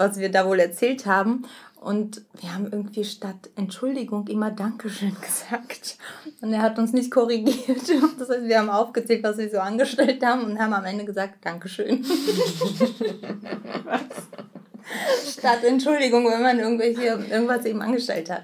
was 0.01 0.19
wir 0.19 0.31
da 0.31 0.47
wohl 0.47 0.59
erzählt 0.59 1.07
haben. 1.07 1.47
Und 1.81 2.23
wir 2.39 2.55
haben 2.55 2.69
irgendwie 2.71 3.05
statt 3.05 3.49
Entschuldigung 3.57 4.29
immer 4.29 4.51
Dankeschön 4.51 5.17
gesagt. 5.21 5.97
Und 6.43 6.53
er 6.53 6.61
hat 6.61 6.79
uns 6.79 6.93
nicht 6.93 7.11
korrigiert. 7.11 7.81
Das 8.19 8.29
heißt, 8.29 8.45
wir 8.45 8.59
haben 8.59 8.69
aufgezählt, 8.69 9.23
was 9.23 9.39
wir 9.39 9.49
so 9.51 9.59
angestellt 9.59 10.23
haben 10.25 10.45
und 10.45 10.59
haben 10.59 10.75
am 10.75 10.85
Ende 10.85 11.07
gesagt 11.07 11.43
Dankeschön. 11.43 12.05
statt 15.27 15.65
Entschuldigung, 15.65 16.27
wenn 16.27 16.43
man 16.43 16.59
irgendwelche, 16.59 17.19
irgendwas 17.31 17.65
eben 17.65 17.81
angestellt 17.81 18.31
hat. 18.31 18.43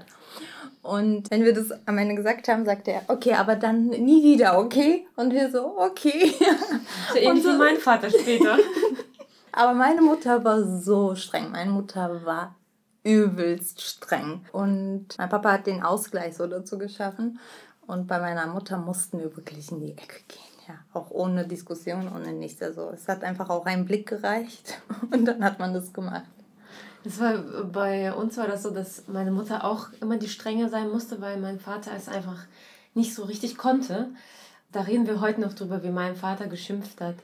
Und 0.81 1.31
wenn 1.31 1.45
wir 1.45 1.53
das 1.53 1.73
am 1.85 1.99
Ende 1.99 2.15
gesagt 2.15 2.49
haben, 2.49 2.65
sagte 2.65 2.93
er, 2.93 3.03
okay, 3.09 3.35
aber 3.35 3.57
dann 3.57 3.89
nie 3.89 4.25
wieder, 4.25 4.59
okay? 4.59 5.07
Und 5.17 5.35
wir 5.35 5.51
so, 5.51 5.79
okay. 5.79 6.33
So 7.13 7.19
ähnlich 7.19 7.45
so, 7.45 7.51
wie 7.53 7.59
mein 7.59 7.77
Vater 7.77 8.09
später. 8.09 8.57
aber 9.53 9.75
meine 9.75 10.01
Mutter 10.01 10.43
war 10.43 10.63
so 10.81 11.15
streng. 11.15 11.51
Meine 11.51 11.71
Mutter 11.71 12.25
war 12.25 12.55
übelst 13.07 13.81
streng. 13.81 14.45
Und 14.53 15.17
mein 15.17 15.29
Papa 15.29 15.53
hat 15.53 15.67
den 15.67 15.83
Ausgleich 15.83 16.37
so 16.37 16.47
dazu 16.47 16.77
geschaffen. 16.77 17.39
Und 17.87 18.09
bei 18.09 18.19
meiner 18.19 18.49
Mutter 18.49 18.79
mussten 18.79 19.21
wir 19.21 19.37
wirklich 19.37 19.71
in 19.71 19.81
die 19.81 19.93
Ecke 19.93 20.21
gehen. 20.27 20.41
Ja, 20.69 20.75
auch 20.93 21.13
ohne 21.13 21.47
Diskussion, 21.47 22.11
ohne 22.13 22.33
nichts. 22.33 22.61
Also 22.61 22.91
es 22.91 23.07
hat 23.07 23.23
einfach 23.23 23.49
auch 23.49 23.67
ein 23.67 23.85
Blick 23.85 24.09
gereicht 24.09 24.83
und 25.13 25.25
dann 25.25 25.45
hat 25.45 25.61
man 25.61 25.73
das 25.73 25.93
gemacht. 25.93 26.25
Das 27.05 27.21
war 27.21 27.39
bei 27.39 28.13
uns 28.13 28.37
war 28.37 28.49
das 28.49 28.65
so, 28.65 28.71
dass 28.71 29.07
meine 29.07 29.31
Mutter 29.31 29.65
auch 29.65 29.91
immer 30.01 30.17
die 30.17 30.29
Strenge 30.29 30.69
sein 30.69 30.91
musste, 30.91 31.21
weil 31.21 31.39
mein 31.39 31.61
Vater 31.61 31.93
es 31.97 32.09
einfach 32.09 32.45
nicht 32.95 33.15
so 33.15 33.23
richtig 33.23 33.57
konnte. 33.57 34.09
Da 34.73 34.81
reden 34.81 35.07
wir 35.07 35.21
heute 35.21 35.41
noch 35.41 35.53
drüber, 35.53 35.85
wie 35.85 35.91
mein 35.91 36.17
Vater 36.17 36.49
geschimpft 36.49 37.01
hat 37.01 37.15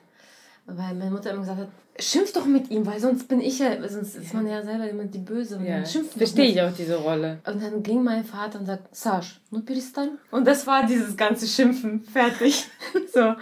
weil 0.66 0.94
meine 0.94 1.10
Mutter 1.10 1.30
immer 1.30 1.40
gesagt 1.40 1.60
hat, 1.60 1.68
schimpf 1.98 2.32
doch 2.32 2.46
mit 2.46 2.70
ihm, 2.70 2.86
weil 2.86 3.00
sonst 3.00 3.28
bin 3.28 3.40
ich 3.40 3.58
ja, 3.58 3.76
sonst 3.88 4.16
ist 4.16 4.32
man 4.34 4.46
ja 4.46 4.62
selber 4.62 4.88
immer 4.88 5.04
die 5.04 5.18
Böse. 5.18 5.56
Und 5.56 5.66
ja, 5.66 5.76
dann 5.76 5.86
schimpft 5.86 6.14
verstehe 6.14 6.46
ich 6.46 6.62
auch 6.62 6.72
diese 6.72 6.96
Rolle. 6.96 7.38
Und 7.46 7.62
dann 7.62 7.82
ging 7.82 8.02
mein 8.02 8.24
Vater 8.24 8.60
und 8.60 8.66
sagt, 8.66 8.94
Sasch, 8.94 9.40
nur 9.50 9.64
Piristan. 9.64 10.18
Und 10.30 10.46
das 10.46 10.66
war 10.66 10.86
dieses 10.86 11.16
ganze 11.16 11.46
Schimpfen, 11.46 12.02
fertig. 12.04 12.66
so. 13.12 13.34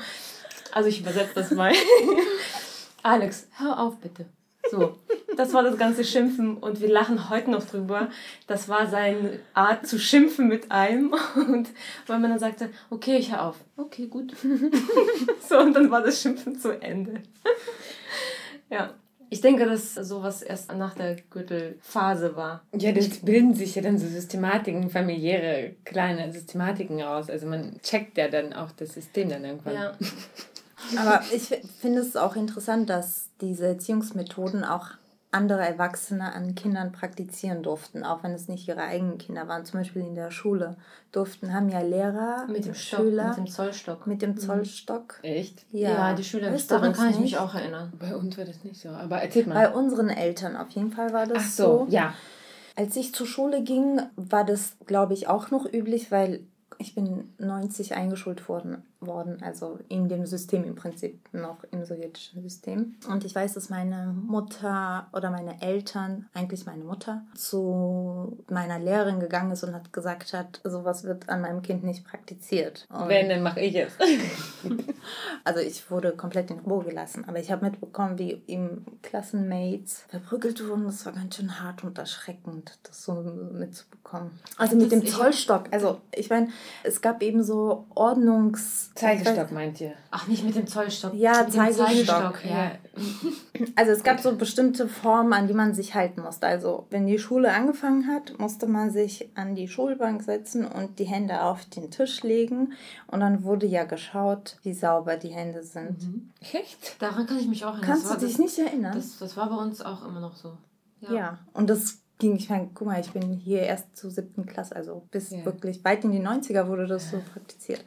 Also 0.72 0.88
ich 0.88 1.00
übersetze 1.00 1.34
das 1.34 1.50
mal. 1.50 1.72
Alex, 3.02 3.48
hör 3.58 3.78
auf 3.78 3.96
bitte. 3.98 4.26
So 4.70 4.98
das 5.40 5.54
war 5.54 5.62
das 5.62 5.78
ganze 5.78 6.04
Schimpfen 6.04 6.58
und 6.58 6.82
wir 6.82 6.90
lachen 6.90 7.30
heute 7.30 7.50
noch 7.50 7.64
drüber. 7.64 8.10
Das 8.46 8.68
war 8.68 8.88
seine 8.88 9.40
Art 9.54 9.86
zu 9.86 9.98
schimpfen 9.98 10.48
mit 10.48 10.70
einem 10.70 11.14
und 11.34 11.70
weil 12.06 12.18
man 12.18 12.30
dann 12.30 12.38
sagte, 12.38 12.68
okay, 12.90 13.16
ich 13.16 13.32
hör 13.32 13.46
auf. 13.46 13.56
Okay, 13.78 14.06
gut. 14.06 14.34
so, 15.48 15.58
und 15.58 15.72
dann 15.72 15.90
war 15.90 16.02
das 16.02 16.20
Schimpfen 16.20 16.58
zu 16.58 16.80
Ende. 16.80 17.22
ja. 18.68 18.92
Ich 19.32 19.40
denke, 19.40 19.64
dass 19.64 19.94
sowas 19.94 20.42
erst 20.42 20.74
nach 20.74 20.94
der 20.94 21.14
Gürtelphase 21.30 22.34
war. 22.34 22.64
Ja, 22.76 22.90
das 22.90 23.20
bilden 23.20 23.54
sich 23.54 23.76
ja 23.76 23.82
dann 23.82 23.96
so 23.96 24.08
Systematiken, 24.08 24.90
familiäre 24.90 25.76
kleine 25.84 26.32
Systematiken 26.32 27.00
raus. 27.00 27.30
Also 27.30 27.46
man 27.46 27.80
checkt 27.80 28.18
ja 28.18 28.26
dann 28.26 28.52
auch 28.52 28.72
das 28.72 28.94
System 28.94 29.28
dann 29.28 29.44
irgendwann. 29.44 29.74
Ja. 29.74 29.92
Aber 30.96 31.22
ich 31.32 31.54
finde 31.80 32.00
es 32.00 32.16
auch 32.16 32.34
interessant, 32.34 32.90
dass 32.90 33.28
diese 33.40 33.68
Erziehungsmethoden 33.68 34.64
auch 34.64 34.88
andere 35.32 35.64
Erwachsene 35.64 36.32
an 36.32 36.54
Kindern 36.54 36.90
praktizieren 36.90 37.62
durften, 37.62 38.02
auch 38.02 38.22
wenn 38.24 38.32
es 38.32 38.48
nicht 38.48 38.66
ihre 38.66 38.82
eigenen 38.82 39.18
Kinder 39.18 39.46
waren. 39.46 39.64
Zum 39.64 39.80
Beispiel 39.80 40.02
in 40.02 40.16
der 40.16 40.30
Schule 40.30 40.76
durften, 41.12 41.54
haben 41.54 41.68
ja 41.68 41.80
Lehrer, 41.80 42.46
mit 42.48 42.66
dem 42.66 42.74
Schüler, 42.74 43.32
Stock, 43.32 43.36
mit 43.36 43.46
dem 43.46 43.52
Zollstock. 43.52 44.06
Mit 44.06 44.22
dem 44.22 44.30
mhm. 44.30 44.38
Zollstock. 44.38 45.20
Echt? 45.22 45.64
Ja, 45.70 45.90
ja 45.90 46.14
die 46.14 46.24
Schüler, 46.24 46.52
weißt 46.52 46.70
daran 46.70 46.92
kann 46.92 47.10
ich 47.10 47.16
nicht? 47.16 47.32
mich 47.32 47.38
auch 47.38 47.54
erinnern. 47.54 47.92
Bei 47.98 48.16
uns 48.16 48.36
war 48.38 48.44
das 48.44 48.64
nicht 48.64 48.80
so, 48.80 48.88
aber 48.88 49.22
erzähl 49.22 49.46
mal. 49.46 49.54
Bei 49.54 49.70
unseren 49.70 50.08
Eltern 50.08 50.56
auf 50.56 50.70
jeden 50.70 50.90
Fall 50.90 51.12
war 51.12 51.26
das 51.26 51.44
Ach 51.44 51.50
so. 51.50 51.64
so. 51.64 51.86
ja. 51.90 52.14
Als 52.76 52.96
ich 52.96 53.14
zur 53.14 53.26
Schule 53.26 53.62
ging, 53.62 54.00
war 54.16 54.44
das, 54.44 54.76
glaube 54.86 55.14
ich, 55.14 55.28
auch 55.28 55.50
noch 55.50 55.70
üblich, 55.70 56.10
weil 56.10 56.40
ich 56.78 56.94
bin 56.94 57.34
90 57.38 57.94
eingeschult 57.94 58.48
worden, 58.48 58.82
worden, 59.00 59.42
also 59.42 59.78
in 59.88 60.08
dem 60.08 60.26
System 60.26 60.64
im 60.64 60.74
Prinzip, 60.74 61.18
noch 61.32 61.64
im 61.70 61.84
sowjetischen 61.84 62.42
System. 62.42 62.96
Und 63.08 63.24
ich 63.24 63.34
weiß, 63.34 63.54
dass 63.54 63.70
meine 63.70 64.14
Mutter 64.26 65.08
oder 65.12 65.30
meine 65.30 65.60
Eltern, 65.62 66.28
eigentlich 66.34 66.66
meine 66.66 66.84
Mutter, 66.84 67.22
zu 67.34 68.38
meiner 68.48 68.78
Lehrerin 68.78 69.20
gegangen 69.20 69.52
ist 69.52 69.64
und 69.64 69.74
hat 69.74 69.92
gesagt 69.92 70.32
hat, 70.32 70.60
sowas 70.64 71.04
wird 71.04 71.28
an 71.28 71.40
meinem 71.40 71.62
Kind 71.62 71.82
nicht 71.82 72.04
praktiziert. 72.04 72.86
Und 72.90 73.08
Wenn, 73.08 73.28
dann 73.28 73.42
mache 73.42 73.60
ich 73.60 73.74
es. 73.74 73.92
also 75.44 75.60
ich 75.60 75.90
wurde 75.90 76.12
komplett 76.12 76.50
in 76.50 76.60
Ruhe 76.60 76.84
gelassen, 76.84 77.24
aber 77.26 77.38
ich 77.38 77.50
habe 77.50 77.64
mitbekommen, 77.64 78.18
wie 78.18 78.42
ihm 78.46 78.84
Klassenmates 79.02 80.04
verprügelt 80.08 80.66
wurden. 80.66 80.84
Das 80.84 81.06
war 81.06 81.12
ganz 81.12 81.36
schön 81.36 81.60
hart 81.60 81.84
und 81.84 81.96
erschreckend, 81.96 82.78
das 82.82 83.04
so 83.04 83.14
mitzubekommen. 83.14 84.32
Also 84.58 84.76
mit 84.76 84.92
das 84.92 85.00
dem 85.00 85.08
Zollstock. 85.08 85.64
Also 85.70 86.00
ich 86.14 86.28
meine, 86.28 86.48
es 86.82 87.00
gab 87.00 87.22
eben 87.22 87.42
so 87.42 87.86
Ordnungs... 87.94 88.89
Zeigestock 88.94 89.52
meint 89.52 89.80
ihr? 89.80 89.92
Ach, 90.10 90.26
nicht 90.26 90.44
mit 90.44 90.56
dem 90.56 90.66
Zollstock. 90.66 91.14
Ja, 91.14 91.42
mit 91.42 91.52
Zeigestock. 91.52 91.86
Zeigestock 91.86 92.44
ja. 92.44 92.72
Also 93.76 93.92
es 93.92 94.02
gab 94.02 94.20
so 94.20 94.34
bestimmte 94.36 94.88
Formen, 94.88 95.32
an 95.32 95.46
die 95.46 95.54
man 95.54 95.74
sich 95.74 95.94
halten 95.94 96.22
musste. 96.22 96.46
Also 96.46 96.86
wenn 96.90 97.06
die 97.06 97.18
Schule 97.18 97.52
angefangen 97.52 98.08
hat, 98.08 98.38
musste 98.38 98.66
man 98.66 98.90
sich 98.90 99.30
an 99.36 99.54
die 99.54 99.68
Schulbank 99.68 100.22
setzen 100.22 100.66
und 100.66 100.98
die 100.98 101.04
Hände 101.04 101.42
auf 101.42 101.64
den 101.66 101.90
Tisch 101.90 102.22
legen. 102.22 102.72
Und 103.06 103.20
dann 103.20 103.44
wurde 103.44 103.66
ja 103.66 103.84
geschaut, 103.84 104.58
wie 104.62 104.74
sauber 104.74 105.16
die 105.16 105.28
Hände 105.28 105.62
sind. 105.62 106.02
Mhm. 106.02 106.30
Echt? 106.52 107.00
Daran 107.00 107.26
kann 107.26 107.38
ich 107.38 107.48
mich 107.48 107.64
auch 107.64 107.74
erinnern. 107.74 107.86
Kannst 107.86 108.10
du 108.10 108.16
dich 108.18 108.36
das, 108.36 108.38
nicht 108.38 108.58
erinnern? 108.58 108.94
Das, 108.94 109.18
das 109.18 109.36
war 109.36 109.48
bei 109.48 109.56
uns 109.56 109.80
auch 109.80 110.06
immer 110.06 110.20
noch 110.20 110.36
so. 110.36 110.56
Ja, 111.00 111.12
ja. 111.14 111.38
und 111.54 111.70
das 111.70 112.00
ging, 112.18 112.36
ich 112.36 112.50
meine, 112.50 112.68
guck 112.74 112.86
mal, 112.86 113.00
ich 113.00 113.10
bin 113.10 113.32
hier 113.32 113.62
erst 113.62 113.96
zur 113.96 114.10
siebten 114.10 114.46
Klasse, 114.46 114.76
also 114.76 115.02
bis 115.10 115.30
ja. 115.30 115.44
wirklich 115.44 115.82
weit 115.84 116.04
in 116.04 116.12
die 116.12 116.20
90er 116.20 116.68
wurde 116.68 116.86
das 116.86 117.10
so 117.10 117.20
praktiziert. 117.32 117.84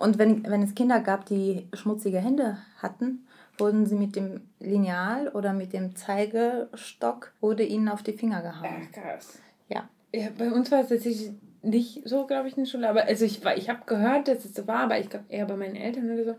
Und 0.00 0.18
wenn, 0.18 0.44
wenn 0.48 0.62
es 0.62 0.74
Kinder 0.74 1.00
gab, 1.00 1.26
die 1.26 1.68
schmutzige 1.74 2.20
Hände 2.20 2.56
hatten, 2.78 3.26
wurden 3.58 3.84
sie 3.84 3.96
mit 3.96 4.16
dem 4.16 4.40
Lineal 4.58 5.28
oder 5.28 5.52
mit 5.52 5.74
dem 5.74 5.94
Zeigestock, 5.94 7.32
wurde 7.42 7.64
ihnen 7.64 7.86
auf 7.90 8.02
die 8.02 8.14
Finger 8.14 8.40
gehauen. 8.40 8.88
Ach, 8.88 8.92
krass. 8.92 9.38
Ja. 9.68 9.90
ja. 10.14 10.28
Bei 10.38 10.50
uns 10.50 10.70
war 10.70 10.80
es 10.80 10.88
tatsächlich 10.88 11.32
nicht 11.60 12.08
so, 12.08 12.26
glaube 12.26 12.48
ich, 12.48 12.56
in 12.56 12.64
der 12.64 12.70
Schule. 12.70 12.88
Aber 12.88 13.04
also 13.04 13.26
ich, 13.26 13.44
ich 13.44 13.68
habe 13.68 13.80
gehört, 13.84 14.28
dass 14.28 14.46
es 14.46 14.54
so 14.54 14.66
war, 14.66 14.84
aber 14.84 14.98
ich 14.98 15.10
glaube 15.10 15.26
eher 15.28 15.44
bei 15.44 15.56
meinen 15.56 15.76
Eltern 15.76 16.10
oder 16.10 16.24
so 16.24 16.34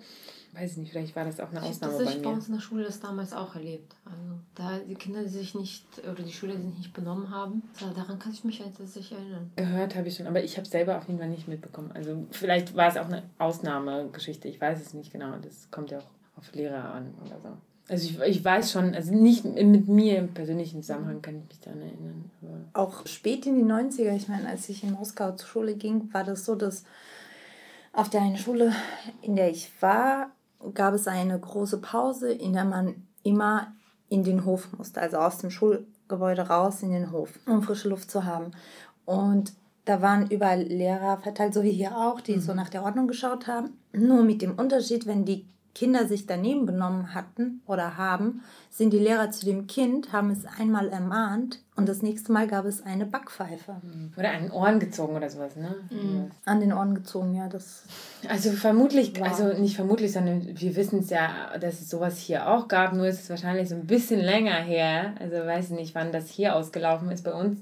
weiß 0.53 0.71
ich 0.71 0.77
nicht, 0.77 0.91
vielleicht 0.91 1.15
war 1.15 1.25
das 1.25 1.39
auch 1.39 1.49
eine 1.49 1.63
Ausnahme 1.63 1.93
das 1.93 2.05
bei 2.05 2.15
mir. 2.15 2.21
bei 2.23 2.29
uns 2.29 2.47
in 2.47 2.53
der 2.53 2.61
Schule 2.61 2.83
das 2.83 2.99
damals 2.99 3.33
auch 3.33 3.55
erlebt. 3.55 3.95
Also 4.05 4.39
da 4.55 4.79
die 4.79 4.95
Kinder, 4.95 5.23
die 5.23 5.29
sich 5.29 5.55
nicht, 5.55 5.85
oder 5.99 6.23
die 6.23 6.31
Schüler, 6.31 6.55
die 6.55 6.63
sich 6.63 6.77
nicht 6.77 6.93
benommen 6.93 7.29
haben, 7.29 7.63
daran 7.95 8.19
kann 8.19 8.33
ich 8.33 8.43
mich 8.43 8.59
halt 8.61 8.77
tatsächlich 8.77 9.17
erinnern. 9.17 9.51
Gehört 9.55 9.95
habe 9.95 10.07
ich 10.07 10.17
schon, 10.17 10.27
aber 10.27 10.43
ich 10.43 10.57
habe 10.57 10.67
selber 10.67 10.97
auf 10.97 11.07
jeden 11.07 11.19
Fall 11.19 11.29
nicht 11.29 11.47
mitbekommen. 11.47 11.91
Also 11.93 12.25
vielleicht 12.31 12.75
war 12.75 12.87
es 12.87 12.97
auch 12.97 13.05
eine 13.05 13.23
Ausnahmegeschichte, 13.37 14.47
ich 14.47 14.59
weiß 14.59 14.81
es 14.81 14.93
nicht 14.93 15.11
genau. 15.11 15.37
Das 15.41 15.69
kommt 15.71 15.91
ja 15.91 15.99
auch 15.99 16.37
auf 16.37 16.53
Lehrer 16.53 16.93
an 16.93 17.13
oder 17.25 17.39
so. 17.39 17.49
Also 17.89 18.09
ich, 18.09 18.19
ich 18.37 18.45
weiß 18.45 18.71
schon, 18.71 18.95
also 18.95 19.13
nicht 19.13 19.43
mit 19.43 19.87
mir 19.87 20.19
im 20.19 20.33
persönlichen 20.33 20.81
Zusammenhang 20.81 21.21
kann 21.21 21.37
ich 21.37 21.47
mich 21.49 21.59
daran 21.59 21.81
erinnern. 21.81 22.31
Aber 22.41 22.85
auch 22.85 23.07
spät 23.07 23.45
in 23.45 23.55
die 23.55 23.69
90er, 23.69 24.15
ich 24.15 24.27
meine, 24.27 24.47
als 24.47 24.69
ich 24.69 24.83
in 24.83 24.93
Moskau 24.93 25.31
zur 25.33 25.47
Schule 25.47 25.75
ging, 25.75 26.13
war 26.13 26.23
das 26.23 26.45
so, 26.45 26.55
dass 26.55 26.85
auf 27.93 28.09
der 28.09 28.21
einen 28.21 28.37
Schule, 28.37 28.73
in 29.21 29.35
der 29.35 29.49
ich 29.49 29.69
war, 29.81 30.31
gab 30.73 30.93
es 30.93 31.07
eine 31.07 31.39
große 31.39 31.79
Pause, 31.79 32.31
in 32.31 32.53
der 32.53 32.65
man 32.65 33.07
immer 33.23 33.73
in 34.09 34.23
den 34.23 34.45
Hof 34.45 34.69
musste, 34.77 35.01
also 35.01 35.17
aus 35.17 35.37
dem 35.37 35.51
Schulgebäude 35.51 36.43
raus 36.43 36.83
in 36.83 36.91
den 36.91 37.11
Hof, 37.11 37.39
um 37.45 37.63
frische 37.63 37.89
Luft 37.89 38.11
zu 38.11 38.25
haben. 38.25 38.51
Und 39.05 39.53
da 39.85 40.01
waren 40.01 40.29
überall 40.29 40.61
Lehrer 40.61 41.17
verteilt, 41.17 41.53
so 41.53 41.63
wie 41.63 41.71
hier 41.71 41.97
auch, 41.97 42.21
die 42.21 42.35
mhm. 42.35 42.41
so 42.41 42.53
nach 42.53 42.69
der 42.69 42.83
Ordnung 42.83 43.07
geschaut 43.07 43.47
haben. 43.47 43.77
Nur 43.93 44.23
mit 44.23 44.41
dem 44.41 44.57
Unterschied, 44.57 45.07
wenn 45.07 45.25
die 45.25 45.47
Kinder 45.73 46.05
sich 46.07 46.25
daneben 46.25 46.65
benommen 46.65 47.13
hatten 47.13 47.61
oder 47.65 47.97
haben, 47.97 48.43
sind 48.69 48.91
die 48.91 48.99
Lehrer 48.99 49.31
zu 49.31 49.45
dem 49.45 49.67
Kind, 49.67 50.11
haben 50.11 50.29
es 50.29 50.45
einmal 50.45 50.89
ermahnt 50.89 51.59
und 51.75 51.87
das 51.87 52.01
nächste 52.01 52.31
Mal 52.31 52.47
gab 52.47 52.65
es 52.65 52.83
eine 52.83 53.05
Backpfeife. 53.05 53.77
Mhm. 53.81 54.13
Oder 54.17 54.31
an 54.31 54.43
den 54.43 54.51
Ohren 54.51 54.79
gezogen 54.79 55.15
oder 55.15 55.29
sowas, 55.29 55.55
ne? 55.55 55.75
Mhm. 55.89 56.31
An 56.45 56.59
den 56.59 56.73
Ohren 56.73 56.93
gezogen, 56.93 57.33
ja. 57.33 57.47
Das 57.47 57.83
also 58.27 58.51
vermutlich, 58.51 59.17
war. 59.19 59.29
also 59.29 59.53
nicht 59.59 59.75
vermutlich, 59.75 60.11
sondern 60.11 60.45
wir 60.45 60.75
wissen 60.75 60.99
es 60.99 61.09
ja, 61.09 61.57
dass 61.57 61.79
es 61.81 61.89
sowas 61.89 62.17
hier 62.17 62.49
auch 62.49 62.67
gab, 62.67 62.93
nur 62.93 63.07
ist 63.07 63.21
es 63.21 63.29
wahrscheinlich 63.29 63.69
so 63.69 63.75
ein 63.75 63.87
bisschen 63.87 64.19
länger 64.19 64.55
her. 64.55 65.15
Also 65.19 65.37
weiß 65.37 65.71
ich 65.71 65.75
nicht, 65.75 65.95
wann 65.95 66.11
das 66.11 66.29
hier 66.29 66.55
ausgelaufen 66.55 67.09
ist. 67.11 67.23
Bei 67.23 67.33
uns 67.33 67.59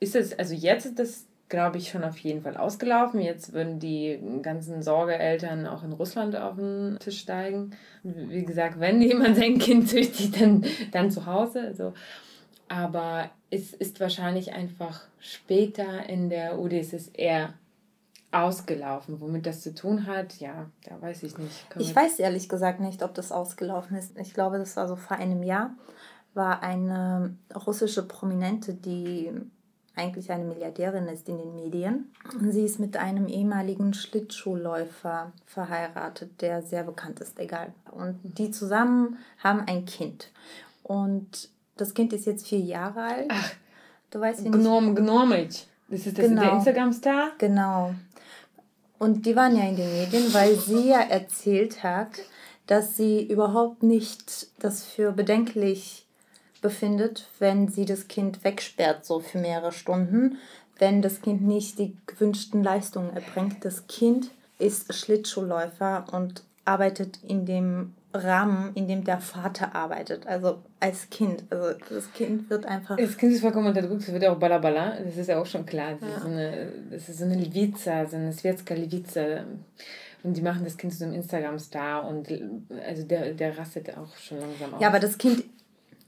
ist 0.00 0.16
es, 0.16 0.38
also 0.38 0.54
jetzt 0.54 0.86
ist 0.86 0.98
das 0.98 1.26
glaube 1.54 1.78
ich, 1.78 1.88
schon 1.88 2.02
auf 2.02 2.18
jeden 2.18 2.42
Fall 2.42 2.56
ausgelaufen. 2.56 3.20
Jetzt 3.20 3.52
würden 3.52 3.78
die 3.78 4.18
ganzen 4.42 4.82
Sorgeeltern 4.82 5.68
auch 5.68 5.84
in 5.84 5.92
Russland 5.92 6.34
auf 6.34 6.56
den 6.56 6.98
Tisch 6.98 7.20
steigen. 7.20 7.70
Wie 8.02 8.44
gesagt, 8.44 8.80
wenn 8.80 9.00
jemand 9.00 9.36
sein 9.36 9.58
Kind 9.58 9.88
züchtigt, 9.88 10.40
dann, 10.40 10.64
dann 10.90 11.12
zu 11.12 11.26
Hause. 11.26 11.60
Also, 11.60 11.94
aber 12.66 13.30
es 13.50 13.72
ist 13.72 14.00
wahrscheinlich 14.00 14.52
einfach 14.52 15.02
später 15.20 16.08
in 16.08 16.28
der 16.28 16.58
UdSSR 16.58 17.54
ausgelaufen. 18.32 19.20
Womit 19.20 19.46
das 19.46 19.60
zu 19.60 19.76
tun 19.76 20.08
hat, 20.08 20.40
ja, 20.40 20.68
da 20.88 21.00
weiß 21.00 21.22
ich 21.22 21.38
nicht. 21.38 21.70
Können 21.70 21.84
ich 21.84 21.94
weiß 21.94 22.18
ehrlich 22.18 22.48
gesagt 22.48 22.80
nicht, 22.80 23.04
ob 23.04 23.14
das 23.14 23.30
ausgelaufen 23.30 23.96
ist. 23.96 24.18
Ich 24.18 24.34
glaube, 24.34 24.58
das 24.58 24.76
war 24.76 24.88
so 24.88 24.96
vor 24.96 25.18
einem 25.18 25.44
Jahr 25.44 25.70
war 26.34 26.64
eine 26.64 27.36
russische 27.54 28.02
Prominente, 28.02 28.74
die 28.74 29.30
eigentlich 29.96 30.30
eine 30.30 30.44
Milliardärin 30.44 31.06
ist 31.06 31.28
in 31.28 31.38
den 31.38 31.54
Medien. 31.54 32.12
Und 32.32 32.52
sie 32.52 32.64
ist 32.64 32.80
mit 32.80 32.96
einem 32.96 33.28
ehemaligen 33.28 33.94
Schlittschuhläufer 33.94 35.32
verheiratet, 35.46 36.40
der 36.40 36.62
sehr 36.62 36.82
bekannt 36.82 37.20
ist, 37.20 37.38
egal. 37.38 37.72
Und 37.92 38.18
die 38.22 38.50
zusammen 38.50 39.18
haben 39.42 39.60
ein 39.66 39.84
Kind. 39.84 40.30
Und 40.82 41.48
das 41.76 41.94
Kind 41.94 42.12
ist 42.12 42.26
jetzt 42.26 42.46
vier 42.48 42.60
Jahre 42.60 43.02
alt. 43.02 43.26
Ach, 43.28 43.52
du 44.10 44.20
weißt 44.20 44.44
wie 44.44 44.50
Gnom, 44.50 44.94
Gnomic. 44.94 45.66
Das 45.88 46.06
ist 46.06 46.18
das 46.18 46.26
genau. 46.26 46.42
der 46.42 46.52
Instagram-Star? 46.54 47.32
Genau. 47.38 47.94
Und 48.98 49.26
die 49.26 49.36
waren 49.36 49.56
ja 49.56 49.64
in 49.64 49.76
den 49.76 49.92
Medien, 49.92 50.32
weil 50.32 50.56
sie 50.56 50.88
ja 50.88 51.00
erzählt 51.00 51.82
hat, 51.82 52.10
dass 52.66 52.96
sie 52.96 53.22
überhaupt 53.22 53.82
nicht 53.82 54.48
das 54.58 54.84
für 54.84 55.12
bedenklich 55.12 56.03
befindet, 56.64 57.28
wenn 57.40 57.68
sie 57.68 57.84
das 57.84 58.08
Kind 58.08 58.42
wegsperrt, 58.42 59.04
so 59.04 59.20
für 59.20 59.36
mehrere 59.36 59.70
Stunden, 59.70 60.38
wenn 60.78 61.02
das 61.02 61.20
Kind 61.20 61.42
nicht 61.42 61.78
die 61.78 61.94
gewünschten 62.06 62.64
Leistungen 62.64 63.14
erbringt. 63.14 63.62
Das 63.66 63.86
Kind 63.86 64.30
ist 64.58 64.94
Schlittschuhläufer 64.94 66.06
und 66.10 66.42
arbeitet 66.64 67.18
in 67.22 67.44
dem 67.44 67.92
Rahmen, 68.14 68.72
in 68.74 68.88
dem 68.88 69.04
der 69.04 69.20
Vater 69.20 69.74
arbeitet, 69.74 70.26
also 70.26 70.62
als 70.80 71.10
Kind. 71.10 71.44
Also 71.50 71.78
das 71.90 72.10
Kind 72.14 72.48
wird 72.48 72.64
einfach. 72.64 72.96
Das 72.96 73.18
Kind 73.18 73.34
ist 73.34 73.42
vollkommen 73.42 73.66
unterdrückt, 73.66 74.00
es 74.00 74.10
wird 74.10 74.22
ja 74.22 74.32
auch 74.32 74.38
Balabala, 74.38 74.96
das 75.04 75.18
ist 75.18 75.28
ja 75.28 75.38
auch 75.38 75.46
schon 75.46 75.66
klar. 75.66 75.98
Das, 76.00 76.08
ja. 76.08 76.16
ist, 76.16 76.22
so 76.22 76.28
eine, 76.28 76.72
das 76.90 77.08
ist 77.10 77.18
so 77.18 77.24
eine 77.24 77.34
Levica, 77.34 78.06
so 78.06 78.16
eine 78.16 78.32
Svetska 78.32 78.72
Levica. 78.72 79.44
Und 80.22 80.34
die 80.34 80.40
machen 80.40 80.64
das 80.64 80.78
Kind 80.78 80.94
zu 80.94 81.00
so 81.00 81.04
einem 81.04 81.12
Instagram-Star 81.12 82.08
und 82.08 82.26
also 82.86 83.02
der, 83.02 83.34
der 83.34 83.58
rastet 83.58 83.94
auch 83.94 84.16
schon 84.16 84.40
langsam 84.40 84.72
aus. 84.72 84.80
Ja, 84.80 84.88
aber 84.88 84.98
das 84.98 85.18
Kind 85.18 85.44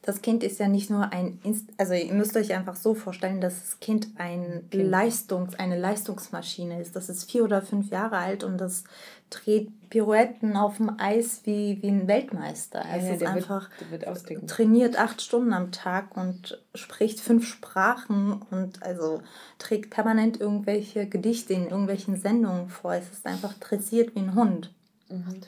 das 0.06 0.22
Kind 0.22 0.44
ist 0.44 0.60
ja 0.60 0.68
nicht 0.68 0.88
nur 0.88 1.12
ein, 1.12 1.40
Inst 1.42 1.68
also 1.76 1.92
ihr 1.92 2.14
müsst 2.14 2.36
euch 2.36 2.54
einfach 2.54 2.76
so 2.76 2.94
vorstellen, 2.94 3.40
dass 3.40 3.60
das 3.60 3.80
Kind 3.80 4.08
ein 4.16 4.64
kind. 4.70 4.84
Leistungs-, 4.84 5.56
eine 5.56 5.78
Leistungsmaschine 5.78 6.80
ist. 6.80 6.94
Das 6.94 7.08
ist 7.08 7.28
vier 7.28 7.42
oder 7.42 7.60
fünf 7.60 7.90
Jahre 7.90 8.18
alt 8.18 8.44
und 8.44 8.58
das 8.58 8.84
dreht 9.30 9.90
Pirouetten 9.90 10.56
auf 10.56 10.76
dem 10.76 10.98
Eis 11.00 11.40
wie, 11.44 11.82
wie 11.82 11.88
ein 11.88 12.06
Weltmeister. 12.06 12.84
Ja, 12.84 12.96
es 12.96 13.04
ja, 13.06 13.14
ist 13.14 13.22
einfach 13.24 13.68
wird, 13.90 14.06
wird 14.06 14.48
trainiert 14.48 14.96
acht 14.96 15.20
Stunden 15.20 15.52
am 15.52 15.72
Tag 15.72 16.16
und 16.16 16.62
spricht 16.74 17.18
fünf 17.18 17.44
Sprachen 17.44 18.40
und 18.50 18.84
also 18.84 19.20
trägt 19.58 19.90
permanent 19.90 20.40
irgendwelche 20.40 21.08
Gedichte 21.08 21.52
in 21.52 21.64
irgendwelchen 21.64 22.16
Sendungen 22.16 22.68
vor. 22.68 22.94
Es 22.94 23.10
ist 23.10 23.26
einfach 23.26 23.54
dressiert 23.54 24.14
wie 24.14 24.20
ein 24.20 24.36
Hund. 24.36 24.72
Mhm. 25.08 25.40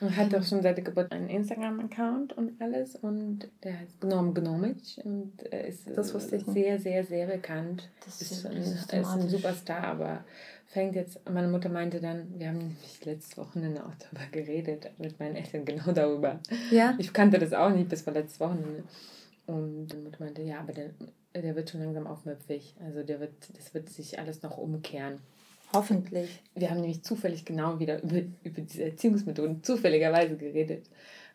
Und 0.00 0.16
hat 0.16 0.34
auch 0.34 0.42
schon 0.42 0.62
seit 0.62 0.76
der 0.76 0.84
Geburt 0.84 1.10
einen 1.12 1.28
Instagram-Account 1.28 2.34
und 2.34 2.60
alles. 2.60 2.96
Und 2.96 3.48
der 3.62 3.78
heißt 3.80 4.00
Gnom 4.00 4.34
Gnomic 4.34 5.00
und 5.04 5.32
er 5.50 5.66
ist 5.66 5.84
sehr, 5.84 6.78
sehr, 6.78 7.04
sehr 7.04 7.26
bekannt. 7.26 7.88
Das 8.04 8.20
ist, 8.20 8.46
ein, 8.46 8.56
ist 8.56 8.92
ein 8.92 9.28
Superstar, 9.28 9.84
aber 9.84 10.24
fängt 10.66 10.94
jetzt, 10.94 11.18
meine 11.30 11.48
Mutter 11.48 11.70
meinte 11.70 12.00
dann, 12.00 12.38
wir 12.38 12.48
haben 12.48 12.58
nämlich 12.58 13.04
letzte 13.04 13.38
Wochenende 13.38 13.84
auch 13.84 13.94
darüber 13.94 14.30
geredet, 14.30 14.90
mit 14.98 15.18
meinen 15.18 15.36
Eltern 15.36 15.64
genau 15.64 15.92
darüber. 15.92 16.40
Ja. 16.70 16.94
Ich 16.98 17.12
kannte 17.12 17.38
das 17.38 17.52
auch 17.52 17.70
nicht 17.70 17.88
bis 17.88 18.02
vor 18.02 18.12
letztes 18.12 18.40
Wochenende. 18.40 18.84
Und 19.46 19.88
meine 19.88 20.02
Mutter 20.02 20.24
meinte, 20.24 20.42
ja, 20.42 20.60
aber 20.60 20.72
der, 20.72 20.90
der 21.34 21.56
wird 21.56 21.70
schon 21.70 21.80
langsam 21.80 22.06
aufmüpfig. 22.06 22.74
Also 22.84 23.02
der 23.02 23.20
wird, 23.20 23.32
das 23.56 23.72
wird 23.72 23.88
sich 23.88 24.18
alles 24.18 24.42
noch 24.42 24.58
umkehren. 24.58 25.20
Hoffentlich. 25.72 26.42
Wir 26.54 26.70
haben 26.70 26.80
nämlich 26.80 27.02
zufällig 27.02 27.44
genau 27.44 27.78
wieder 27.78 28.02
über, 28.02 28.22
über 28.44 28.60
diese 28.62 28.84
Erziehungsmethoden 28.84 29.62
zufälligerweise 29.62 30.36
geredet. 30.36 30.88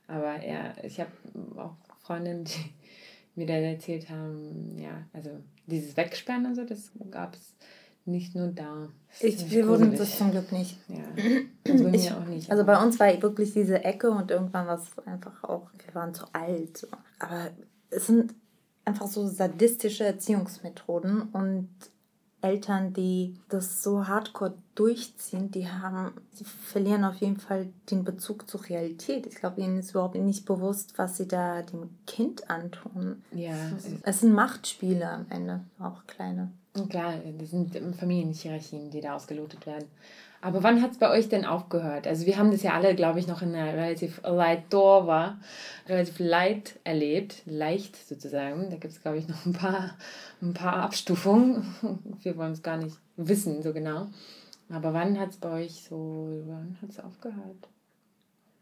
Aber 0.07 0.43
ja, 0.45 0.73
ich 0.83 0.99
habe 0.99 1.11
auch 1.57 1.75
Freundinnen, 1.99 2.45
die 2.45 2.71
mir 3.35 3.47
dann 3.47 3.63
erzählt 3.63 4.09
haben, 4.09 4.77
ja, 4.79 5.05
also 5.13 5.29
dieses 5.67 5.95
Wegsperren 5.95 6.45
und 6.45 6.55
so, 6.55 6.65
das 6.65 6.91
gab 7.09 7.35
es 7.35 7.53
nicht 8.05 8.35
nur 8.35 8.47
da. 8.47 8.89
Ich, 9.19 9.49
wir 9.51 9.67
wurden 9.67 9.95
das 9.95 10.17
zum 10.17 10.31
Glück 10.31 10.51
nicht. 10.51 10.77
Ja, 10.87 11.03
also 11.67 11.83
bei 11.83 11.93
ich, 11.93 12.11
auch 12.11 12.25
nicht. 12.25 12.49
Also 12.49 12.65
bei 12.65 12.81
uns 12.81 12.99
war 12.99 13.21
wirklich 13.21 13.53
diese 13.53 13.83
Ecke 13.83 14.09
und 14.09 14.31
irgendwann 14.31 14.67
war 14.67 14.75
es 14.75 15.07
einfach 15.07 15.43
auch, 15.43 15.69
wir 15.85 15.95
waren 15.95 16.13
zu 16.13 16.25
alt. 16.33 16.87
Aber 17.19 17.51
es 17.89 18.07
sind 18.07 18.33
einfach 18.85 19.07
so 19.07 19.27
sadistische 19.27 20.03
Erziehungsmethoden 20.03 21.29
und 21.33 21.69
Eltern, 22.41 22.93
die 22.93 23.35
das 23.49 23.83
so 23.83 24.07
hardcore 24.07 24.55
durchziehen, 24.75 25.51
die 25.51 25.69
haben, 25.69 26.13
sie 26.33 26.43
verlieren 26.43 27.03
auf 27.03 27.15
jeden 27.15 27.37
Fall 27.37 27.67
den 27.89 28.03
Bezug 28.03 28.49
zur 28.49 28.67
Realität. 28.67 29.27
Ich 29.27 29.35
glaube, 29.35 29.61
ihnen 29.61 29.77
ist 29.77 29.91
überhaupt 29.91 30.15
nicht 30.15 30.45
bewusst, 30.45 30.97
was 30.97 31.17
sie 31.17 31.27
da 31.27 31.61
dem 31.61 31.89
Kind 32.07 32.49
antun. 32.49 33.23
Ja. 33.31 33.53
Es 34.03 34.21
sind 34.21 34.33
Machtspiele 34.33 35.07
am 35.07 35.25
Ende, 35.29 35.61
auch 35.79 36.05
kleine. 36.07 36.51
Klar, 36.89 37.15
das 37.37 37.51
sind 37.51 37.75
Familienhierarchien, 37.95 38.89
die 38.89 39.01
da 39.01 39.15
ausgelotet 39.15 39.65
werden. 39.65 39.87
Aber 40.43 40.63
wann 40.63 40.81
hat 40.81 40.91
es 40.91 40.97
bei 40.97 41.09
euch 41.09 41.29
denn 41.29 41.45
aufgehört? 41.45 42.07
Also 42.07 42.25
wir 42.25 42.37
haben 42.37 42.49
das 42.49 42.63
ja 42.63 42.73
alle, 42.73 42.95
glaube 42.95 43.19
ich, 43.19 43.27
noch 43.27 43.43
in 43.43 43.53
einer 43.53 43.73
relativ 43.73 44.21
light 44.23 44.73
Dorva, 44.73 45.37
relativ 45.87 46.17
light 46.17 46.79
erlebt, 46.83 47.43
leicht 47.45 47.95
sozusagen. 47.95 48.71
Da 48.71 48.77
gibt 48.77 48.93
es, 48.93 49.01
glaube 49.01 49.19
ich, 49.19 49.27
noch 49.27 49.45
ein 49.45 49.53
paar, 49.53 49.95
ein 50.41 50.55
paar 50.55 50.77
Abstufungen. 50.77 51.63
Wir 52.23 52.35
wollen 52.37 52.53
es 52.53 52.63
gar 52.63 52.77
nicht 52.77 52.97
wissen 53.17 53.61
so 53.61 53.71
genau. 53.71 54.07
Aber 54.69 54.93
wann 54.93 55.19
hat 55.19 55.29
es 55.29 55.37
bei 55.37 55.63
euch 55.63 55.83
so, 55.83 56.43
wann 56.47 56.75
hat 56.81 56.89
es 56.89 56.99
aufgehört? 56.99 57.69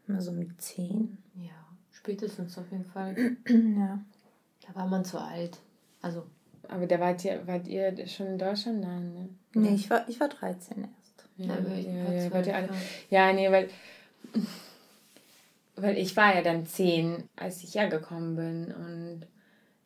Mal 0.06 0.20
so 0.20 0.32
mit 0.32 0.60
zehn. 0.60 1.16
Ja, 1.34 1.50
spätestens 1.92 2.58
auf 2.58 2.70
jeden 2.70 2.84
Fall. 2.84 3.14
ja. 3.48 4.00
Da 4.66 4.74
war 4.74 4.86
man 4.86 5.04
zu 5.04 5.18
alt. 5.18 5.58
Also. 6.02 6.26
Aber 6.68 6.86
da 6.86 7.00
wart 7.00 7.24
ihr, 7.24 7.46
wart 7.46 7.66
ihr 7.66 8.06
schon 8.06 8.26
in 8.26 8.38
Deutschland? 8.38 8.80
Nein, 8.80 9.12
ne? 9.14 9.28
Nee, 9.54 9.74
ich 9.74 9.88
war, 9.88 10.08
ich 10.08 10.20
war 10.20 10.28
13 10.28 10.82
erst. 10.82 10.99
Ja, 11.40 11.54
ja, 11.58 12.12
ja, 12.12 12.54
alle, 12.54 12.68
ja, 13.08 13.32
nee, 13.32 13.50
weil, 13.50 13.68
weil 15.76 15.96
ich 15.96 16.14
war 16.16 16.34
ja 16.34 16.42
dann 16.42 16.66
zehn, 16.66 17.24
als 17.34 17.62
ich 17.64 17.74
hergekommen 17.74 18.36
bin 18.36 18.74
und 18.74 19.26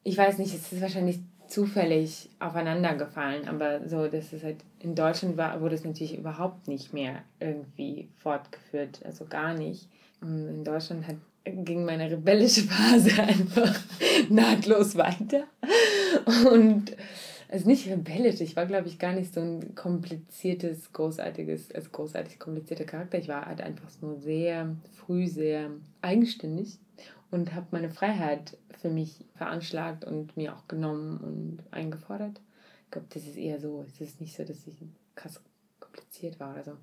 ich 0.02 0.18
weiß 0.18 0.38
nicht, 0.38 0.52
es 0.52 0.72
ist 0.72 0.82
wahrscheinlich 0.82 1.20
zufällig 1.46 2.28
aufeinander 2.40 2.94
gefallen, 2.94 3.46
aber 3.48 3.88
so, 3.88 4.08
dass 4.08 4.32
es 4.32 4.42
halt 4.42 4.56
in 4.80 4.96
Deutschland 4.96 5.36
war, 5.36 5.60
wurde 5.60 5.76
es 5.76 5.84
natürlich 5.84 6.18
überhaupt 6.18 6.66
nicht 6.66 6.92
mehr 6.92 7.22
irgendwie 7.38 8.08
fortgeführt, 8.16 9.00
also 9.04 9.26
gar 9.26 9.54
nicht. 9.54 9.88
Und 10.20 10.48
in 10.48 10.64
Deutschland 10.64 11.06
hat, 11.06 11.16
ging 11.44 11.84
meine 11.84 12.10
rebellische 12.10 12.62
Phase 12.62 13.10
einfach 13.22 13.78
nahtlos 14.28 14.96
weiter 14.96 15.44
und 16.50 16.96
also 17.48 17.68
nicht 17.68 17.88
rebellisch, 17.88 18.40
ich 18.40 18.56
war, 18.56 18.66
glaube 18.66 18.88
ich, 18.88 18.98
gar 18.98 19.12
nicht 19.12 19.34
so 19.34 19.40
ein 19.40 19.74
kompliziertes, 19.74 20.92
großartiges, 20.92 21.72
also 21.72 21.90
großartig 21.90 22.38
komplizierter 22.38 22.84
Charakter. 22.84 23.18
Ich 23.18 23.28
war 23.28 23.46
halt 23.46 23.60
einfach 23.60 23.88
nur 24.00 24.18
sehr 24.18 24.76
früh 24.92 25.26
sehr 25.26 25.70
eigenständig 26.00 26.78
und 27.30 27.54
habe 27.54 27.66
meine 27.70 27.90
Freiheit 27.90 28.56
für 28.80 28.90
mich 28.90 29.24
veranschlagt 29.34 30.04
und 30.04 30.36
mir 30.36 30.54
auch 30.54 30.68
genommen 30.68 31.18
und 31.18 31.72
eingefordert. 31.72 32.40
Ich 32.84 32.90
glaube, 32.90 33.06
das 33.10 33.24
ist 33.24 33.36
eher 33.36 33.60
so. 33.60 33.84
Es 33.86 34.00
ist 34.00 34.20
nicht 34.20 34.36
so, 34.36 34.44
dass 34.44 34.66
ich 34.66 34.76
krass 35.14 35.40
kompliziert 35.80 36.38
war 36.38 36.54
oder 36.54 36.64
so. 36.64 36.76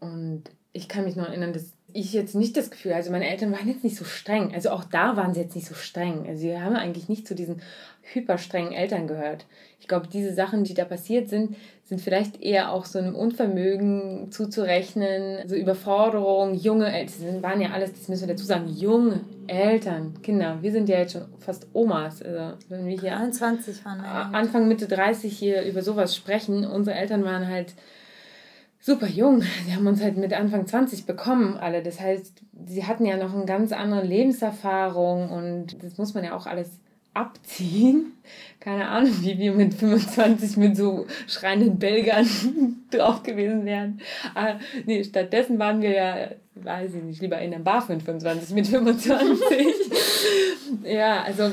Und 0.00 0.44
ich 0.72 0.88
kann 0.88 1.04
mich 1.04 1.16
noch 1.16 1.28
erinnern, 1.28 1.52
dass 1.52 1.74
ich 1.94 2.12
jetzt 2.12 2.34
nicht 2.34 2.56
das 2.56 2.70
Gefühl, 2.70 2.92
also 2.92 3.10
meine 3.10 3.28
Eltern 3.28 3.52
waren 3.52 3.68
jetzt 3.68 3.84
nicht 3.84 3.96
so 3.96 4.04
streng. 4.04 4.54
Also 4.54 4.70
auch 4.70 4.84
da 4.84 5.16
waren 5.16 5.34
sie 5.34 5.40
jetzt 5.40 5.54
nicht 5.54 5.66
so 5.66 5.74
streng. 5.74 6.26
Also 6.26 6.40
sie 6.40 6.58
haben 6.58 6.76
eigentlich 6.76 7.08
nicht 7.08 7.26
zu 7.26 7.34
diesen 7.34 7.62
hyperstrengen 8.02 8.72
Eltern 8.72 9.06
gehört. 9.06 9.46
Ich 9.80 9.88
glaube, 9.88 10.06
diese 10.06 10.32
Sachen, 10.32 10.64
die 10.64 10.74
da 10.74 10.84
passiert 10.84 11.28
sind, 11.28 11.56
sind 11.84 12.00
vielleicht 12.00 12.40
eher 12.40 12.72
auch 12.72 12.84
so 12.84 12.98
einem 12.98 13.14
Unvermögen 13.14 14.30
zuzurechnen, 14.30 15.48
so 15.48 15.54
Überforderung, 15.54 16.54
junge 16.54 16.92
Eltern, 16.92 17.42
waren 17.42 17.60
ja 17.60 17.70
alles, 17.70 17.92
das 17.92 18.08
müssen 18.08 18.28
wir 18.28 18.34
dazu 18.34 18.46
sagen, 18.46 18.68
junge 18.68 19.20
Eltern, 19.46 20.14
Kinder. 20.22 20.58
Wir 20.62 20.72
sind 20.72 20.88
ja 20.88 20.98
jetzt 20.98 21.12
schon 21.12 21.24
fast 21.38 21.66
Omas. 21.72 22.22
Also 22.22 22.56
wenn 22.68 22.86
wir 22.86 22.98
hier 22.98 23.16
21 23.16 23.84
waren. 23.84 24.00
Anfang, 24.00 24.68
Mitte 24.68 24.86
30 24.86 25.36
hier 25.36 25.62
über 25.62 25.82
sowas 25.82 26.14
sprechen, 26.14 26.64
unsere 26.64 26.96
Eltern 26.96 27.24
waren 27.24 27.48
halt 27.48 27.74
super 28.82 29.06
jung. 29.06 29.42
Sie 29.64 29.74
haben 29.74 29.86
uns 29.86 30.02
halt 30.02 30.16
mit 30.18 30.34
Anfang 30.34 30.66
20 30.66 31.06
bekommen, 31.06 31.56
alle. 31.56 31.82
Das 31.82 32.00
heißt, 32.00 32.42
sie 32.66 32.84
hatten 32.84 33.06
ja 33.06 33.16
noch 33.16 33.32
eine 33.32 33.46
ganz 33.46 33.72
andere 33.72 34.04
Lebenserfahrung 34.04 35.30
und 35.30 35.82
das 35.82 35.96
muss 35.96 36.12
man 36.14 36.24
ja 36.24 36.34
auch 36.34 36.46
alles 36.46 36.68
abziehen. 37.14 38.12
Keine 38.58 38.88
Ahnung, 38.88 39.12
wie 39.20 39.38
wir 39.38 39.52
mit 39.52 39.74
25 39.74 40.56
mit 40.56 40.76
so 40.76 41.06
schreienden 41.28 41.78
Belgern 41.78 42.26
drauf 42.90 43.22
gewesen 43.22 43.64
wären. 43.64 44.00
Aber 44.34 44.58
nee, 44.86 45.04
stattdessen 45.04 45.58
waren 45.58 45.80
wir 45.80 45.90
ja, 45.90 46.28
weiß 46.56 46.94
ich 46.94 47.02
nicht, 47.02 47.22
lieber 47.22 47.38
in 47.38 47.54
einem 47.54 47.64
Bar 47.64 47.82
25 47.82 48.54
mit 48.54 48.66
25. 48.66 49.28
ja, 50.84 51.22
also 51.22 51.50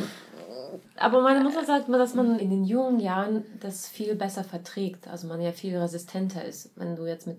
aber 0.99 1.21
meine 1.21 1.43
Mutter 1.43 1.65
sagt 1.65 1.87
mir, 1.87 1.97
dass 1.97 2.13
man 2.13 2.39
in 2.39 2.49
den 2.49 2.63
jungen 2.65 2.99
Jahren 2.99 3.45
das 3.59 3.87
viel 3.87 4.15
besser 4.15 4.43
verträgt. 4.43 5.07
Also 5.07 5.27
man 5.27 5.41
ja 5.41 5.51
viel 5.51 5.77
resistenter 5.77 6.43
ist. 6.43 6.71
Wenn 6.75 6.95
du 6.95 7.05
jetzt 7.05 7.27
mit 7.27 7.37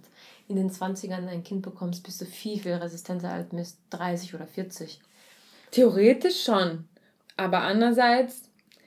in 0.49 0.57
den 0.57 0.71
20ern 0.71 1.29
ein 1.29 1.45
Kind 1.45 1.63
bekommst, 1.63 2.03
bist 2.03 2.21
du 2.21 2.25
viel, 2.25 2.59
viel 2.59 2.75
resistenter 2.75 3.31
als 3.31 3.53
mit 3.53 3.69
30 3.91 4.35
oder 4.35 4.47
40. 4.47 5.01
Theoretisch 5.71 6.43
schon. 6.43 6.89
Aber 7.37 7.61
andererseits, 7.61 8.43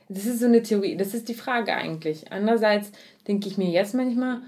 das 0.10 0.26
ist 0.26 0.40
so 0.40 0.46
eine 0.46 0.62
Theorie, 0.62 0.98
das 0.98 1.14
ist 1.14 1.30
die 1.30 1.34
Frage 1.34 1.74
eigentlich. 1.74 2.32
Andererseits 2.32 2.92
denke 3.28 3.48
ich 3.48 3.58
mir 3.58 3.70
jetzt 3.70 3.94
manchmal, 3.94 4.42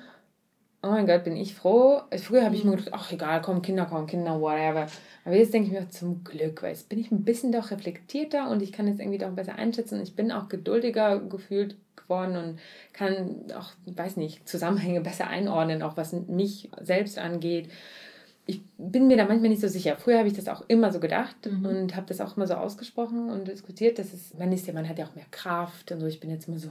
oh 0.85 0.91
mein 0.91 1.07
Gott, 1.07 1.23
bin 1.23 1.35
ich 1.35 1.55
froh. 1.55 2.01
Früher 2.15 2.45
habe 2.45 2.55
ich 2.55 2.63
mir 2.63 2.75
gedacht, 2.75 2.89
ach 2.91 3.11
egal, 3.11 3.41
komm, 3.41 3.61
Kinder 3.61 3.85
kommen, 3.85 4.05
Kinder, 4.05 4.39
whatever. 4.39 4.87
Aber 5.25 5.35
jetzt 5.35 5.53
denke 5.53 5.67
ich 5.67 5.73
mir 5.73 5.89
zum 5.89 6.23
Glück, 6.23 6.61
weil 6.61 6.69
jetzt 6.69 6.89
bin 6.89 6.99
ich 6.99 7.11
ein 7.11 7.23
bisschen 7.23 7.51
doch 7.51 7.71
reflektierter 7.71 8.49
und 8.49 8.61
ich 8.61 8.71
kann 8.71 8.87
jetzt 8.87 8.99
irgendwie 8.99 9.17
doch 9.17 9.31
besser 9.31 9.55
einschätzen. 9.55 10.01
Ich 10.01 10.15
bin 10.15 10.31
auch 10.31 10.47
geduldiger 10.47 11.19
gefühlt 11.19 11.75
geworden 11.95 12.37
und 12.37 12.59
kann 12.93 13.45
auch, 13.57 13.71
weiß 13.85 14.17
nicht, 14.17 14.47
Zusammenhänge 14.47 15.01
besser 15.01 15.27
einordnen, 15.27 15.81
auch 15.81 15.97
was 15.97 16.13
mich 16.13 16.69
selbst 16.81 17.17
angeht. 17.17 17.69
Ich 18.47 18.61
bin 18.77 19.07
mir 19.07 19.17
da 19.17 19.25
manchmal 19.25 19.49
nicht 19.49 19.61
so 19.61 19.67
sicher. 19.67 19.97
Früher 19.97 20.19
habe 20.19 20.27
ich 20.27 20.35
das 20.35 20.47
auch 20.47 20.63
immer 20.67 20.91
so 20.91 20.99
gedacht 20.99 21.35
mhm. 21.49 21.65
und 21.65 21.95
habe 21.95 22.05
das 22.05 22.21
auch 22.21 22.37
immer 22.37 22.45
so 22.45 22.53
ausgesprochen 22.53 23.31
und 23.31 23.47
diskutiert. 23.47 23.97
Das 23.97 24.13
ist, 24.13 24.37
man 24.37 24.51
ist 24.51 24.67
ja, 24.67 24.73
man 24.73 24.87
hat 24.87 24.99
ja 24.99 25.07
auch 25.07 25.15
mehr 25.15 25.25
Kraft 25.31 25.91
und 25.91 25.99
so. 25.99 26.05
Ich 26.05 26.19
bin 26.19 26.29
jetzt 26.29 26.47
immer 26.47 26.59
so 26.59 26.69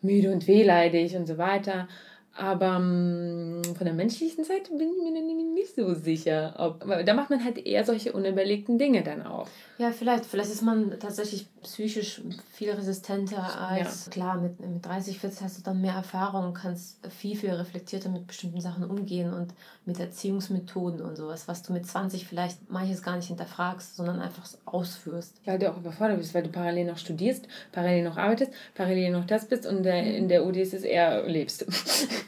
müde 0.00 0.32
und 0.32 0.48
wehleidig 0.48 1.14
und 1.16 1.26
so 1.26 1.36
weiter. 1.36 1.86
Aber 2.34 2.78
mm, 2.78 3.62
von 3.76 3.84
der 3.84 3.92
menschlichen 3.92 4.44
Seite 4.44 4.70
bin 4.70 4.88
ich 4.88 5.02
mir 5.02 5.22
nicht 5.52 5.74
so 5.74 5.94
sicher. 5.94 6.54
Ob, 6.58 6.84
da 7.04 7.14
macht 7.14 7.30
man 7.30 7.44
halt 7.44 7.58
eher 7.58 7.84
solche 7.84 8.12
unüberlegten 8.12 8.78
Dinge 8.78 9.02
dann 9.02 9.22
auch. 9.22 9.48
Ja, 9.78 9.90
vielleicht. 9.90 10.24
Vielleicht 10.24 10.50
ist 10.50 10.62
man 10.62 10.98
tatsächlich 10.98 11.46
psychisch 11.62 12.22
viel 12.52 12.70
resistenter 12.70 13.60
als, 13.60 14.06
ja. 14.06 14.12
klar, 14.12 14.40
mit, 14.40 14.60
mit 14.60 14.84
30, 14.84 15.18
40 15.18 15.42
hast 15.42 15.58
du 15.58 15.62
dann 15.62 15.80
mehr 15.80 15.94
Erfahrung 15.94 16.46
und 16.46 16.54
kannst 16.54 16.98
viel, 17.08 17.36
viel 17.36 17.50
reflektierter 17.50 18.08
mit 18.08 18.26
bestimmten 18.26 18.60
Sachen 18.60 18.84
umgehen 18.84 19.32
und 19.32 19.52
mit 19.84 19.98
Erziehungsmethoden 19.98 21.00
und 21.02 21.16
sowas, 21.16 21.48
was 21.48 21.62
du 21.62 21.72
mit 21.72 21.86
20 21.86 22.26
vielleicht 22.26 22.70
manches 22.70 23.02
gar 23.02 23.16
nicht 23.16 23.26
hinterfragst, 23.28 23.96
sondern 23.96 24.20
einfach 24.20 24.44
ausführst. 24.64 25.40
Weil 25.44 25.58
du 25.58 25.70
auch 25.70 25.76
überfordert 25.76 26.18
bist, 26.18 26.34
weil 26.34 26.44
du 26.44 26.50
parallel 26.50 26.86
noch 26.86 26.98
studierst, 26.98 27.46
parallel 27.72 28.04
noch 28.04 28.16
arbeitest, 28.16 28.52
parallel 28.74 29.10
noch 29.10 29.26
das 29.26 29.48
bist 29.48 29.66
und 29.66 29.82
der, 29.82 30.02
in 30.02 30.28
der 30.28 30.42
eher 30.42 31.26
lebst. 31.28 31.66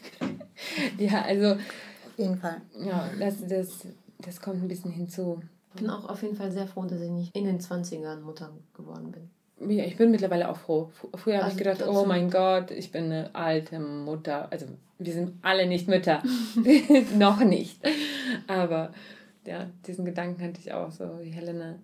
ja, 0.99 1.23
also. 1.23 1.53
Auf 1.53 2.19
jeden 2.19 2.39
Fall. 2.39 2.61
Ja, 2.79 3.11
das, 3.19 3.47
das, 3.47 3.87
das 4.19 4.41
kommt 4.41 4.63
ein 4.63 4.69
bisschen 4.69 4.91
hinzu. 4.91 5.43
Ich 5.75 5.81
bin 5.81 5.91
auch 5.91 6.09
auf 6.09 6.23
jeden 6.23 6.37
Fall 6.37 6.53
sehr 6.53 6.67
froh, 6.67 6.85
dass 6.85 7.01
ich 7.01 7.11
nicht 7.11 7.35
in 7.37 7.45
den 7.45 7.61
20ern 7.61 8.21
Mutter 8.21 8.53
geworden 8.75 9.11
bin. 9.11 9.29
Ja, 9.71 9.85
ich 9.85 9.97
bin 9.97 10.11
mittlerweile 10.11 10.49
auch 10.49 10.57
froh. 10.57 10.91
Früher 11.15 11.37
habe 11.37 11.47
also 11.47 11.57
ich 11.57 11.63
gedacht, 11.63 11.87
oh 11.87 12.05
mein 12.05 12.31
Gott, 12.31 12.71
ich 12.71 12.91
bin 12.93 13.05
eine 13.05 13.35
alte 13.35 13.79
Mutter. 13.79 14.49
Also 14.51 14.67
wir 14.99 15.13
sind 15.13 15.39
alle 15.43 15.67
nicht 15.67 15.89
Mütter. 15.89 16.23
Noch 17.19 17.41
nicht. 17.41 17.81
Aber 18.47 18.93
ja, 19.47 19.69
diesen 19.87 20.05
Gedanken 20.05 20.43
hatte 20.43 20.61
ich 20.61 20.73
auch 20.73 20.91
so, 20.91 21.19
wie 21.23 21.31
Helena. 21.31 21.77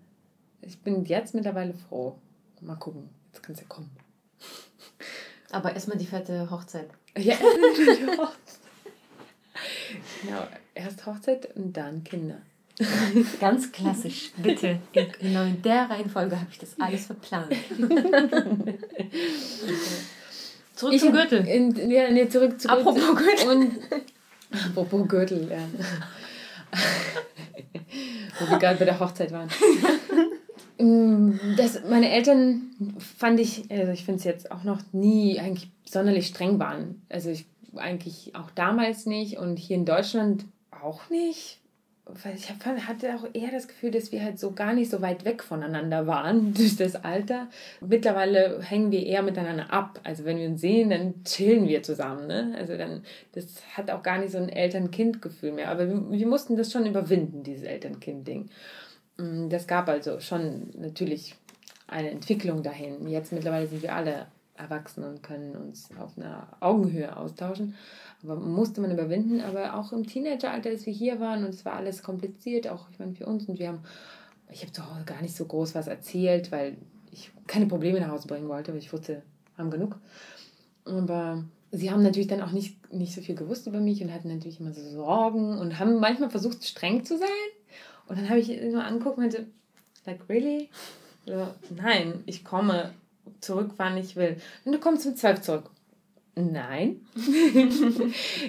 Ich 0.63 0.79
bin 0.81 1.05
jetzt 1.05 1.35
mittlerweile 1.35 1.75
froh. 1.75 2.17
Mal 2.61 2.77
gucken, 2.77 3.09
jetzt 3.33 3.43
kann 3.43 3.55
es 3.55 3.61
ja 3.61 3.67
kommen. 3.67 3.91
Aber 5.51 5.73
erstmal 5.73 5.99
die 5.99 6.07
fette 6.07 6.51
Hochzeit. 6.51 6.91
Ja, 7.17 7.35
die 7.37 8.19
Hochzeit. 8.19 8.50
Genau, 10.23 10.47
erst 10.75 11.07
Hochzeit 11.07 11.55
und 11.57 11.77
dann 11.77 12.05
Kinder. 12.05 12.39
Ganz 13.41 13.73
klassisch, 13.73 14.31
bitte. 14.37 14.79
Genau 14.93 15.45
in 15.45 15.61
der 15.63 15.91
Reihenfolge 15.91 16.37
habe 16.37 16.47
ich 16.51 16.59
das 16.59 16.71
alles 16.79 17.07
verplant. 17.07 17.55
zurück 20.75 20.95
ich 20.95 21.01
zum 21.01 21.13
Gürtel. 21.13 21.47
In, 21.47 21.91
ja, 21.91 22.11
nee, 22.11 22.29
zurück 22.29 22.61
zu 22.61 22.69
Apropos 22.71 23.17
Gürtel. 23.17 23.49
Und, 23.49 23.73
apropos 24.51 25.09
Gürtel, 25.09 25.51
ja. 25.51 25.59
Wo 28.39 28.51
wir 28.51 28.59
gerade 28.59 28.79
bei 28.79 28.87
der 28.87 28.99
Hochzeit 28.99 29.33
waren. 29.33 29.51
Mm, 30.79 31.33
das, 31.59 31.83
meine 31.85 32.11
Eltern 32.11 32.71
fand 33.19 33.39
ich, 33.39 33.71
also 33.71 33.93
ich 33.93 34.05
finde 34.05 34.19
es 34.19 34.25
jetzt 34.25 34.51
auch 34.51 34.65
noch 34.65 34.79
nie 34.93 35.39
eigentlich 35.39 35.71
sonderlich 35.85 36.29
streng 36.29 36.59
waren. 36.59 37.03
Also 37.11 37.29
ich 37.29 37.45
eigentlich 37.77 38.35
auch 38.35 38.51
damals 38.51 39.07
nicht 39.07 39.39
und 39.39 39.59
hier 39.59 39.77
in 39.77 39.85
Deutschland 39.85 40.45
auch 40.71 41.11
nicht 41.11 41.61
ich 42.35 42.51
hatte 42.51 43.15
auch 43.15 43.27
eher 43.33 43.51
das 43.51 43.69
Gefühl, 43.69 43.91
dass 43.91 44.13
wir 44.13 44.23
halt 44.23 44.39
so 44.39 44.53
gar 44.53 44.73
nicht 44.73 44.91
so 44.91 45.01
weit 45.01 45.25
weg 45.25 45.43
voneinander 45.43 46.07
waren 46.07 46.55
durch 46.55 46.77
das 46.77 46.97
Alter. 46.97 47.49
Mittlerweile 47.81 48.63
hängen 48.63 48.91
wir 48.91 49.05
eher 49.05 49.23
miteinander 49.23 49.73
ab. 49.73 50.01
Also 50.05 50.25
wenn 50.25 50.39
wir 50.39 50.49
uns 50.49 50.61
sehen, 50.61 50.91
dann 50.91 51.25
chillen 51.25 51.69
wir 51.69 51.83
zusammen. 51.83 52.27
Ne? 52.27 52.55
Also 52.59 52.77
dann, 52.77 53.03
das 53.33 53.63
hat 53.77 53.91
auch 53.91 54.03
gar 54.03 54.19
nicht 54.19 54.33
so 54.33 54.39
ein 54.39 54.49
Eltern-Kind-Gefühl 54.49 55.53
mehr. 55.53 55.71
Aber 55.71 55.89
wir, 55.89 56.11
wir 56.11 56.27
mussten 56.27 56.57
das 56.57 56.73
schon 56.73 56.87
überwinden, 56.87 57.43
dieses 57.43 57.65
Eltern-Kind-Ding. 57.65 58.49
Mm, 59.19 59.49
das 59.49 59.67
gab 59.67 59.89
also 59.89 60.21
schon 60.21 60.71
natürlich 60.75 61.35
eine 61.87 62.11
Entwicklung 62.11 62.63
dahin. 62.63 63.09
Jetzt 63.09 63.33
mittlerweile 63.33 63.67
sind 63.67 63.83
wir 63.83 63.95
alle 63.95 64.27
erwachsen 64.61 65.05
und 65.05 65.23
können 65.23 65.57
uns 65.57 65.89
auf 65.99 66.17
einer 66.17 66.49
Augenhöhe 66.61 67.17
austauschen. 67.17 67.75
Aber 68.23 68.37
musste 68.37 68.81
man 68.81 68.91
überwinden. 68.91 69.41
Aber 69.41 69.75
auch 69.75 69.93
im 69.93 70.07
Teenageralter, 70.07 70.71
als 70.71 70.87
wir 70.87 70.93
hier 70.93 71.21
waren 71.21 71.45
und 71.45 71.51
es 71.51 71.65
war 71.65 71.75
alles 71.75 72.03
kompliziert, 72.03 72.69
auch 72.69 72.89
ich 72.91 72.99
meine 72.99 73.15
für 73.15 73.27
uns 73.27 73.47
und 73.47 73.59
wir 73.59 73.69
haben, 73.69 73.81
ich 74.51 74.63
habe 74.63 74.73
zu 74.73 74.89
Hause 74.89 75.05
gar 75.05 75.23
nicht 75.23 75.35
so 75.35 75.45
groß 75.45 75.75
was 75.75 75.87
erzählt, 75.87 76.53
weil 76.53 76.77
ich 77.11 77.31
keine 77.47 77.67
Probleme 77.67 78.01
nach 78.01 78.11
Hause 78.11 78.29
bringen 78.29 78.49
wollte, 78.49 78.73
weil 78.73 78.79
ich 78.79 78.93
wusste, 78.93 79.23
haben 79.57 79.71
genug. 79.71 79.97
Aber 80.85 81.45
sie 81.73 81.91
haben 81.91 82.03
natürlich 82.03 82.29
dann 82.29 82.43
auch 82.43 82.53
nicht, 82.53 82.93
nicht 82.93 83.15
so 83.15 83.21
viel 83.21 83.35
gewusst 83.35 83.67
über 83.67 83.81
mich 83.81 84.03
und 84.03 84.13
hatten 84.13 84.29
natürlich 84.29 84.61
immer 84.61 84.73
so 84.73 84.83
Sorgen 84.83 85.59
und 85.59 85.79
haben 85.79 86.01
manchmal 86.01 86.31
versucht, 86.31 86.65
streng 86.65 87.05
zu 87.05 87.19
sein. 87.19 87.29
Und 88.07 88.19
dann 88.19 88.29
habe 88.29 88.41
ich 88.41 88.51
immer 88.51 88.85
angeguckt 88.85 89.19
und 89.19 89.23
meinte, 89.23 89.47
like, 90.05 90.29
really? 90.29 90.69
So, 91.27 91.47
nein, 91.77 92.23
ich 92.27 92.45
komme 92.45 92.93
zurück, 93.41 93.73
wann 93.77 93.97
ich 93.97 94.17
will. 94.17 94.37
Und 94.65 94.73
du 94.73 94.79
kommst 94.79 95.07
um 95.07 95.17
zwölf 95.17 95.41
zurück. 95.41 95.71
Nein. 96.35 97.01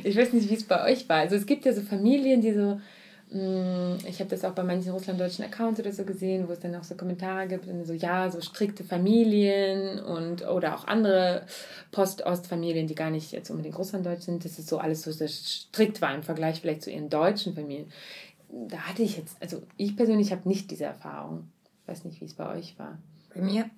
ich 0.04 0.16
weiß 0.16 0.34
nicht, 0.34 0.50
wie 0.50 0.56
es 0.56 0.64
bei 0.64 0.92
euch 0.92 1.08
war. 1.10 1.18
Also 1.18 1.36
es 1.36 1.46
gibt 1.46 1.66
ja 1.66 1.74
so 1.74 1.82
Familien, 1.82 2.42
die 2.42 2.54
so, 2.54 2.80
mm, 3.36 4.06
ich 4.08 4.20
habe 4.20 4.30
das 4.30 4.46
auch 4.46 4.54
bei 4.54 4.64
manchen 4.64 4.92
russlanddeutschen 4.92 5.46
Accounts 5.46 5.80
oder 5.80 5.92
so 5.92 6.04
gesehen, 6.04 6.48
wo 6.48 6.54
es 6.54 6.60
dann 6.60 6.76
auch 6.76 6.84
so 6.84 6.96
Kommentare 6.96 7.48
gibt, 7.48 7.66
so 7.86 7.94
ja, 7.94 8.30
so 8.30 8.40
strikte 8.42 8.84
Familien 8.84 10.00
und 10.00 10.48
oder 10.48 10.76
auch 10.76 10.86
andere 10.88 11.46
Post-Ost-Familien, 11.92 12.88
die 12.88 12.96
gar 12.96 13.10
nicht 13.10 13.32
jetzt 13.32 13.50
unbedingt 13.50 13.78
russlanddeutsch 13.78 14.24
sind, 14.24 14.46
das 14.46 14.60
ist 14.60 14.68
so 14.68 14.78
alles 14.78 15.02
so 15.02 15.12
sehr 15.12 15.28
strikt 15.28 16.02
war 16.02 16.14
im 16.14 16.24
Vergleich 16.24 16.62
vielleicht 16.62 16.84
zu 16.84 16.92
ihren 16.92 17.10
deutschen 17.10 17.56
Familien. 17.56 17.92
Da 18.50 18.78
hatte 18.80 19.02
ich 19.02 19.18
jetzt, 19.18 19.38
also 19.42 19.64
ich 19.78 19.96
persönlich 19.96 20.32
habe 20.32 20.48
nicht 20.48 20.72
diese 20.72 20.84
Erfahrung. 20.84 21.48
Ich 21.82 21.88
weiß 21.88 22.06
nicht, 22.06 22.22
wie 22.22 22.26
es 22.26 22.34
bei 22.34 22.50
euch 22.54 22.78
war. 22.78 23.00
Bei 23.34 23.42
mir 23.42 23.70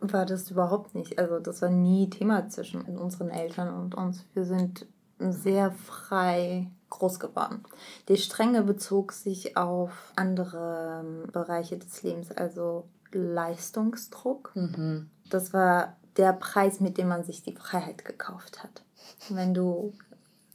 war 0.00 0.26
das 0.26 0.50
überhaupt 0.50 0.94
nicht. 0.94 1.18
Also 1.18 1.38
das 1.38 1.62
war 1.62 1.70
nie 1.70 2.10
Thema 2.10 2.48
zwischen 2.48 2.82
unseren 2.82 3.30
Eltern 3.30 3.74
und 3.74 3.94
uns. 3.94 4.24
Wir 4.34 4.44
sind 4.44 4.86
sehr 5.18 5.72
frei 5.72 6.70
groß 6.90 7.20
geworden. 7.20 7.64
Die 8.08 8.16
Strenge 8.16 8.62
bezog 8.62 9.12
sich 9.12 9.56
auf 9.56 10.12
andere 10.16 11.02
ähm, 11.04 11.30
Bereiche 11.32 11.76
des 11.76 12.02
Lebens, 12.02 12.30
also 12.30 12.88
Leistungsdruck. 13.12 14.52
Mhm. 14.54 15.10
Das 15.28 15.52
war 15.52 15.96
der 16.16 16.32
Preis, 16.32 16.80
mit 16.80 16.98
dem 16.98 17.08
man 17.08 17.24
sich 17.24 17.42
die 17.42 17.54
Freiheit 17.54 18.04
gekauft 18.04 18.62
hat. 18.62 18.82
Wenn 19.28 19.54
du, 19.54 19.92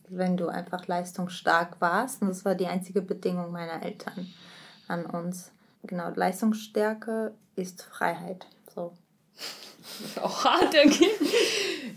wenn 0.10 0.38
du 0.38 0.48
einfach 0.48 0.88
leistungsstark 0.88 1.80
warst, 1.82 2.22
und 2.22 2.30
das 2.30 2.46
war 2.46 2.56
die 2.56 2.68
einzige 2.68 3.02
Bedingung 3.02 3.52
meiner 3.52 3.84
Eltern 3.84 4.28
an 4.88 5.06
uns. 5.06 5.52
Genau, 5.84 6.10
Leistungsstärke 6.14 7.34
ist 7.56 7.84
Freiheit. 7.84 8.48
So, 8.74 8.94
auch 10.22 10.46
hart 10.46 10.74
irgendwie. 10.74 11.08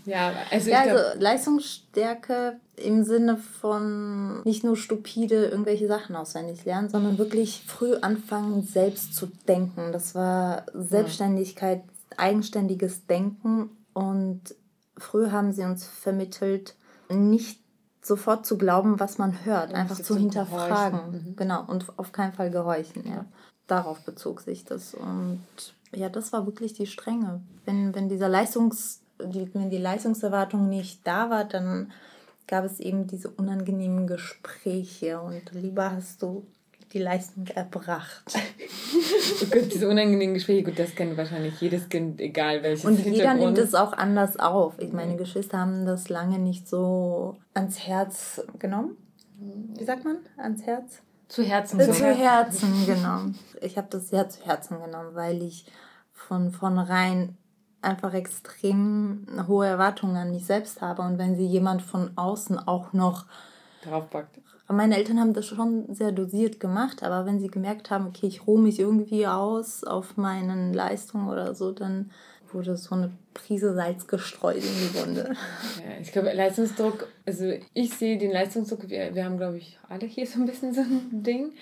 ja, 0.05 0.33
also, 0.51 0.69
ja, 0.69 0.81
also 0.81 1.19
Leistungsstärke 1.19 2.59
im 2.75 3.03
Sinne 3.03 3.37
von 3.37 4.41
nicht 4.43 4.63
nur 4.63 4.77
stupide 4.77 5.45
irgendwelche 5.45 5.87
Sachen 5.87 6.15
auswendig 6.15 6.63
lernen, 6.65 6.89
sondern 6.89 7.17
wirklich 7.17 7.63
früh 7.65 7.95
anfangen, 7.95 8.63
selbst 8.63 9.15
zu 9.15 9.27
denken. 9.47 9.91
Das 9.91 10.13
war 10.13 10.65
Selbstständigkeit, 10.73 11.81
eigenständiges 12.17 13.07
Denken 13.07 13.71
und 13.93 14.55
früh 14.97 15.31
haben 15.31 15.53
sie 15.53 15.63
uns 15.63 15.85
vermittelt, 15.85 16.75
nicht 17.09 17.59
sofort 18.01 18.45
zu 18.45 18.57
glauben, 18.57 18.99
was 18.99 19.17
man 19.17 19.45
hört, 19.45 19.73
einfach 19.73 20.01
zu 20.01 20.15
hinterfragen. 20.15 21.11
Mhm. 21.11 21.35
Genau, 21.35 21.63
und 21.67 21.85
auf 21.97 22.11
keinen 22.11 22.33
Fall 22.33 22.49
gehorchen. 22.49 23.07
Ja. 23.07 23.25
Darauf 23.67 23.99
bezog 24.05 24.41
sich 24.41 24.63
das. 24.63 24.93
Und 24.93 25.41
ja, 25.95 26.09
das 26.09 26.33
war 26.33 26.45
wirklich 26.45 26.73
die 26.73 26.87
Strenge. 26.87 27.41
Wenn, 27.65 27.93
wenn 27.95 28.09
dieser 28.09 28.29
Leistungs, 28.29 29.01
die, 29.23 29.53
wenn 29.53 29.69
die 29.69 29.77
Leistungserwartung 29.77 30.69
nicht 30.69 31.05
da 31.05 31.29
war, 31.29 31.45
dann 31.45 31.91
gab 32.47 32.65
es 32.65 32.79
eben 32.79 33.07
diese 33.07 33.29
unangenehmen 33.29 34.07
Gespräche 34.07 35.19
und 35.19 35.51
lieber 35.53 35.91
hast 35.91 36.21
du 36.21 36.45
die 36.93 36.99
Leistung 36.99 37.45
erbracht. 37.47 38.23
oh 38.33 39.45
Gott, 39.51 39.73
diese 39.73 39.89
unangenehmen 39.89 40.33
Gespräche, 40.33 40.63
gut, 40.63 40.79
das 40.79 40.95
kennt 40.95 41.17
wahrscheinlich 41.17 41.59
jedes 41.59 41.89
Kind, 41.89 42.21
egal 42.21 42.63
welches 42.63 42.85
Und 42.85 43.05
jeder 43.05 43.33
nimmt 43.33 43.57
es 43.57 43.75
auch 43.75 43.93
anders 43.93 44.39
auf. 44.39 44.75
Ich 44.79 44.93
meine, 44.93 45.17
Geschwister 45.17 45.57
haben 45.57 45.85
das 45.85 46.07
lange 46.07 46.39
nicht 46.39 46.67
so 46.67 47.35
ans 47.53 47.79
Herz 47.79 48.41
genommen. 48.59 48.95
Wie 49.77 49.83
sagt 49.83 50.05
man? 50.05 50.17
Ans 50.37 50.63
Herz? 50.63 51.01
Zu 51.27 51.43
Herzen. 51.43 51.79
Zu, 51.79 51.91
zu 51.91 52.05
Herzen, 52.05 52.85
genau. 52.85 53.21
Ich 53.61 53.77
habe 53.77 53.87
das 53.89 54.09
sehr 54.09 54.29
zu 54.29 54.45
Herzen 54.45 54.81
genommen, 54.81 55.13
weil 55.13 55.41
ich 55.41 55.65
von 56.13 56.51
vornherein 56.51 57.37
einfach 57.81 58.13
extrem 58.13 59.27
hohe 59.47 59.67
Erwartungen 59.67 60.15
an 60.15 60.31
mich 60.31 60.45
selbst 60.45 60.81
habe 60.81 61.01
und 61.01 61.17
wenn 61.17 61.35
sie 61.35 61.45
jemand 61.45 61.81
von 61.81 62.11
außen 62.15 62.67
auch 62.67 62.93
noch 62.93 63.25
draufpackt. 63.83 64.39
Meine 64.69 64.97
Eltern 64.97 65.19
haben 65.19 65.33
das 65.33 65.45
schon 65.45 65.93
sehr 65.93 66.11
dosiert 66.11 66.59
gemacht, 66.59 67.01
aber 67.01 67.25
wenn 67.25 67.39
sie 67.39 67.47
gemerkt 67.47 67.89
haben, 67.89 68.07
okay, 68.07 68.27
ich 68.27 68.45
ruhe 68.45 68.59
mich 68.59 68.79
irgendwie 68.79 69.25
aus 69.25 69.85
auf 69.85 70.17
meinen 70.17 70.73
Leistungen 70.73 71.29
oder 71.29 71.55
so, 71.55 71.71
dann 71.71 72.11
wurde 72.53 72.77
so 72.77 72.95
eine 72.95 73.11
Prise 73.33 73.73
Salz 73.73 74.07
gestreut 74.07 74.57
in 74.57 74.61
die 74.61 74.95
Wunde. 74.95 75.35
Ja, 75.77 76.01
ich 76.01 76.11
glaube, 76.11 76.31
Leistungsdruck, 76.33 77.07
also 77.25 77.53
ich 77.73 77.93
sehe 77.93 78.17
den 78.17 78.31
Leistungsdruck, 78.31 78.89
wir, 78.89 79.13
wir 79.13 79.25
haben, 79.25 79.37
glaube 79.37 79.57
ich, 79.57 79.77
alle 79.87 80.05
hier 80.05 80.25
so 80.25 80.39
ein 80.39 80.45
bisschen 80.45 80.73
so 80.73 80.81
ein 80.81 81.23
Ding 81.23 81.53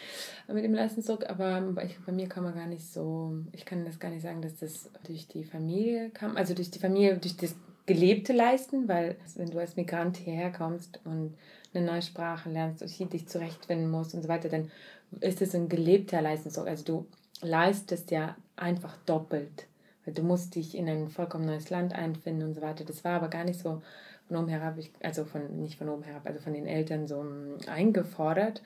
mit 0.48 0.64
dem 0.64 0.74
Leistungsdruck, 0.74 1.30
aber 1.30 1.62
ich, 1.84 1.98
bei 2.06 2.12
mir 2.12 2.28
kann 2.28 2.44
man 2.44 2.56
gar 2.56 2.68
nicht 2.68 2.86
so, 2.86 3.38
ich 3.52 3.66
kann 3.66 3.86
das 3.86 4.00
gar 4.00 4.10
nicht 4.10 4.24
sagen, 4.24 4.42
dass 4.42 4.58
das 4.58 4.90
durch 5.06 5.28
die 5.28 5.44
Familie 5.44 6.10
kam, 6.12 6.38
also 6.38 6.54
durch 6.54 6.72
die 6.72 6.80
Familie, 6.80 7.18
durch 7.18 7.36
das 7.36 7.56
gelebte 7.86 8.34
Leisten, 8.34 8.88
weil 8.88 9.16
wenn 9.36 9.50
du 9.50 9.60
als 9.60 9.76
Migrant 9.76 10.18
hierher 10.18 10.52
kommst 10.52 11.00
und 11.06 11.36
eine 11.74 11.86
neue 11.86 12.02
Sprache 12.02 12.50
lernst 12.50 12.82
und 12.82 13.14
dich 13.14 13.28
zurechtfinden 13.28 13.90
musst 13.90 14.16
und 14.16 14.24
so 14.24 14.30
weiter, 14.30 14.50
dann 14.50 14.72
ist 15.20 15.42
es 15.42 15.54
ein 15.54 15.70
gelebter 15.70 16.22
Leistungsdruck. 16.22 16.68
Also 16.68 16.84
du 16.84 17.06
leistest 17.42 18.12
ja 18.12 18.36
einfach 18.56 18.98
doppelt. 19.06 19.68
Du 20.06 20.24
musst 20.24 20.56
dich 20.56 20.76
in 20.76 20.88
ein 20.88 21.10
vollkommen 21.10 21.46
neues 21.46 21.70
Land 21.70 21.94
einfinden 21.94 22.48
und 22.48 22.54
so 22.54 22.62
weiter. 22.62 22.86
Das 22.86 23.04
war 23.04 23.14
aber 23.14 23.28
gar 23.28 23.44
nicht 23.44 23.60
so 23.60 23.82
von 24.28 24.38
oben 24.38 24.48
herab, 24.48 24.78
also 25.04 25.26
von, 25.26 25.62
nicht 25.62 25.78
von 25.78 25.90
oben 25.90 26.04
herab, 26.04 26.26
also 26.26 26.40
von 26.40 26.54
den 26.54 26.68
Eltern 26.68 27.08
so 27.08 27.22
hm, 27.22 27.58
eingefordert. 27.68 28.62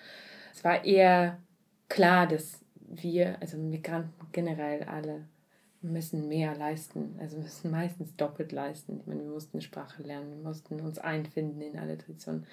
Es 0.53 0.63
war 0.63 0.83
eher 0.85 1.37
klar, 1.87 2.27
dass 2.27 2.59
wir, 2.75 3.37
also 3.41 3.57
Migranten 3.57 4.27
generell 4.31 4.83
alle, 4.83 5.25
müssen 5.81 6.27
mehr 6.27 6.55
leisten, 6.55 7.15
also 7.19 7.37
müssen 7.37 7.71
meistens 7.71 8.15
doppelt 8.17 8.51
leisten. 8.51 8.99
Ich 8.99 9.07
meine, 9.07 9.23
wir 9.23 9.31
mussten 9.31 9.61
Sprache 9.61 10.03
lernen, 10.03 10.29
wir 10.29 10.43
mussten 10.43 10.81
uns 10.81 10.99
einfinden 10.99 11.61
in 11.61 11.79
alle 11.79 11.97
Traditionen. 11.97 12.45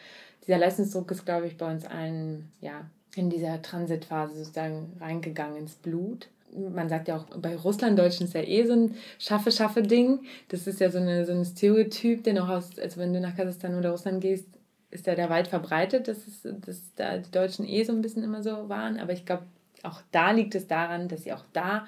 Dieser 0.47 0.59
Leistungsdruck 0.59 1.11
ist, 1.11 1.25
glaube 1.25 1.47
ich, 1.47 1.57
bei 1.57 1.71
uns 1.71 1.85
allen, 1.85 2.53
ja, 2.61 2.89
in 3.17 3.31
dieser 3.31 3.63
Transitphase 3.63 4.37
sozusagen 4.37 4.97
reingegangen 5.01 5.57
ins 5.57 5.75
Blut. 5.75 6.29
Man 6.55 6.89
sagt 6.89 7.09
ja 7.09 7.17
auch, 7.17 7.27
bei 7.39 7.57
Russlanddeutschen 7.57 8.27
ist 8.27 8.35
ja 8.35 8.43
eh 8.43 8.65
so 8.65 8.73
ein 8.73 8.95
Schaffe-Schaffe-Ding. 9.19 10.21
Das 10.49 10.67
ist 10.67 10.81
ja 10.81 10.91
so, 10.91 10.99
eine, 10.99 11.27
so 11.27 11.33
ein 11.33 11.45
Stereotyp, 11.45 12.25
den 12.25 12.39
auch 12.39 12.49
aus, 12.49 12.79
also 12.79 13.01
wenn 13.01 13.13
du 13.13 13.21
nach 13.21 13.37
Kasachstan 13.37 13.77
oder 13.77 13.91
Russland 13.91 14.21
gehst, 14.21 14.49
ist 14.91 15.07
ja 15.07 15.15
da 15.15 15.29
weit 15.29 15.49
verbreitet, 15.49 16.09
dass, 16.09 16.27
es, 16.27 16.43
dass 16.43 16.95
da 16.95 17.19
die 17.19 17.31
Deutschen 17.31 17.67
eh 17.67 17.85
so 17.85 17.93
ein 17.93 18.03
bisschen 18.03 18.23
immer 18.23 18.43
so 18.43 18.69
waren. 18.69 18.99
Aber 18.99 19.13
ich 19.13 19.27
glaube, 19.27 19.45
auch 19.83 20.01
da 20.11 20.31
liegt 20.31 20.55
es 20.55 20.67
daran, 20.67 21.09
dass 21.09 21.25
sie 21.25 21.33
auch 21.33 21.45
da 21.53 21.87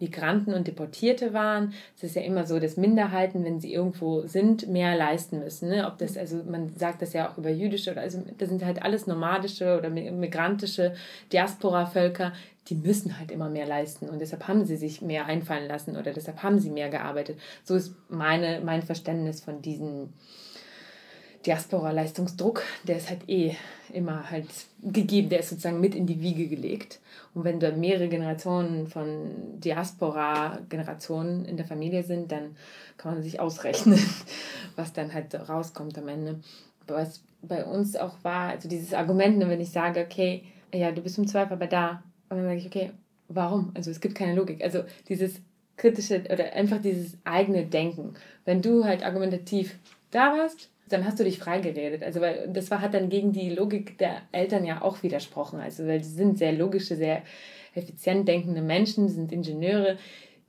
Migranten 0.00 0.54
und 0.54 0.66
Deportierte 0.66 1.32
waren. 1.32 1.72
Es 1.96 2.02
ist 2.02 2.16
ja 2.16 2.22
immer 2.22 2.46
so, 2.46 2.58
dass 2.58 2.76
Minderheiten, 2.76 3.44
wenn 3.44 3.60
sie 3.60 3.72
irgendwo 3.72 4.26
sind, 4.26 4.68
mehr 4.68 4.96
leisten 4.96 5.38
müssen. 5.38 5.68
Ne? 5.68 5.86
Ob 5.86 5.98
das, 5.98 6.16
also 6.16 6.42
man 6.44 6.74
sagt 6.76 7.02
das 7.02 7.12
ja 7.12 7.30
auch 7.30 7.38
über 7.38 7.50
jüdische 7.50 7.92
oder 7.92 8.00
also 8.00 8.22
das 8.38 8.48
sind 8.48 8.64
halt 8.64 8.82
alles 8.82 9.06
nomadische 9.06 9.78
oder 9.78 9.90
migrantische 9.90 10.94
Diaspora-Völker, 11.32 12.32
die 12.68 12.74
müssen 12.74 13.18
halt 13.18 13.30
immer 13.30 13.50
mehr 13.50 13.66
leisten 13.66 14.08
und 14.08 14.20
deshalb 14.20 14.48
haben 14.48 14.64
sie 14.64 14.76
sich 14.76 15.02
mehr 15.02 15.26
einfallen 15.26 15.68
lassen 15.68 15.96
oder 15.96 16.12
deshalb 16.12 16.42
haben 16.42 16.58
sie 16.58 16.70
mehr 16.70 16.88
gearbeitet. 16.88 17.38
So 17.62 17.74
ist 17.74 17.94
meine, 18.08 18.60
mein 18.64 18.82
Verständnis 18.82 19.42
von 19.42 19.60
diesem 19.60 20.08
Diaspora-Leistungsdruck, 21.46 22.62
der 22.84 22.96
ist 22.96 23.10
halt 23.10 23.28
eh 23.28 23.54
immer 23.92 24.30
halt 24.30 24.48
gegeben, 24.82 25.28
der 25.28 25.40
ist 25.40 25.50
sozusagen 25.50 25.80
mit 25.80 25.94
in 25.94 26.06
die 26.06 26.20
Wiege 26.20 26.48
gelegt. 26.48 27.00
Und 27.34 27.44
wenn 27.44 27.60
da 27.60 27.70
mehrere 27.70 28.08
Generationen 28.08 28.86
von 28.86 29.60
Diaspora-Generationen 29.60 31.44
in 31.44 31.56
der 31.56 31.66
Familie 31.66 32.02
sind, 32.02 32.32
dann 32.32 32.56
kann 32.96 33.14
man 33.14 33.22
sich 33.22 33.40
ausrechnen, 33.40 33.98
was 34.76 34.92
dann 34.92 35.12
halt 35.12 35.34
rauskommt 35.48 35.98
am 35.98 36.08
Ende. 36.08 36.40
Was 36.86 37.22
bei 37.42 37.64
uns 37.64 37.96
auch 37.96 38.16
war, 38.22 38.50
also 38.50 38.68
dieses 38.68 38.94
Argument, 38.94 39.38
ne, 39.38 39.48
wenn 39.48 39.60
ich 39.60 39.70
sage, 39.70 40.00
okay, 40.00 40.44
ja, 40.72 40.90
du 40.92 41.02
bist 41.02 41.18
im 41.18 41.26
Zweifel 41.26 41.54
aber 41.54 41.66
da, 41.66 42.02
und 42.28 42.38
dann 42.38 42.46
sage 42.46 42.58
ich, 42.58 42.66
okay, 42.66 42.90
warum? 43.28 43.70
Also 43.74 43.90
es 43.90 44.00
gibt 44.00 44.14
keine 44.14 44.34
Logik. 44.34 44.62
Also 44.62 44.84
dieses 45.08 45.40
kritische 45.76 46.22
oder 46.32 46.52
einfach 46.52 46.80
dieses 46.80 47.18
eigene 47.24 47.66
Denken. 47.66 48.14
Wenn 48.44 48.62
du 48.62 48.84
halt 48.84 49.04
argumentativ 49.04 49.78
da 50.10 50.36
warst, 50.36 50.70
dann 50.88 51.04
hast 51.04 51.18
du 51.18 51.24
dich 51.24 51.38
freigeredet. 51.38 52.02
Also, 52.02 52.20
weil 52.20 52.48
das 52.52 52.70
war, 52.70 52.80
hat 52.80 52.94
dann 52.94 53.08
gegen 53.08 53.32
die 53.32 53.50
Logik 53.50 53.98
der 53.98 54.22
Eltern 54.32 54.64
ja 54.64 54.82
auch 54.82 55.02
widersprochen. 55.02 55.60
Also, 55.60 55.86
weil 55.86 56.02
sie 56.02 56.14
sind 56.14 56.38
sehr 56.38 56.52
logische, 56.52 56.96
sehr 56.96 57.22
effizient 57.74 58.28
denkende 58.28 58.62
Menschen, 58.62 59.08
sind 59.08 59.32
Ingenieure. 59.32 59.96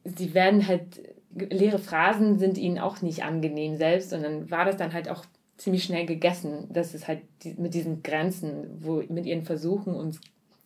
Sie 0.04 0.34
werden 0.34 0.68
halt, 0.68 1.02
leere 1.34 1.80
Phrasen 1.80 2.38
sind 2.38 2.58
ihnen 2.58 2.80
auch 2.80 3.02
nicht 3.02 3.24
angenehm 3.24 3.78
selbst. 3.78 4.14
Und 4.14 4.24
dann 4.24 4.52
war 4.52 4.66
das 4.66 4.78
dann 4.78 4.94
halt 4.94 5.10
auch 5.10 5.26
ziemlich 5.58 5.84
schnell 5.84 6.06
gegessen. 6.06 6.68
Das 6.70 6.94
ist 6.94 7.08
halt 7.08 7.22
mit 7.58 7.74
diesen 7.74 8.04
Grenzen, 8.04 8.68
wo, 8.80 9.04
mit 9.08 9.26
ihren 9.26 9.44
Versuchen, 9.44 9.96
uns 9.96 10.20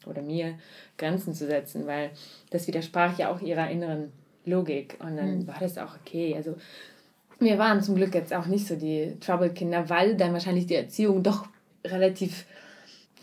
oder 0.05 0.21
mir 0.21 0.57
Grenzen 0.97 1.33
zu 1.33 1.45
setzen, 1.45 1.85
weil 1.85 2.11
das 2.49 2.67
widersprach 2.67 3.17
ja 3.17 3.31
auch 3.31 3.41
ihrer 3.41 3.69
inneren 3.69 4.11
Logik. 4.45 4.97
Und 4.99 5.17
dann 5.17 5.39
mhm. 5.39 5.47
war 5.47 5.57
das 5.59 5.77
auch 5.77 5.95
okay. 6.01 6.35
Also 6.35 6.55
wir 7.39 7.57
waren 7.57 7.81
zum 7.81 7.95
Glück 7.95 8.13
jetzt 8.13 8.33
auch 8.33 8.45
nicht 8.45 8.67
so 8.67 8.75
die 8.75 9.17
Trouble-Kinder, 9.19 9.89
weil 9.89 10.15
dann 10.15 10.33
wahrscheinlich 10.33 10.67
die 10.67 10.75
Erziehung 10.75 11.23
doch 11.23 11.47
relativ, 11.85 12.45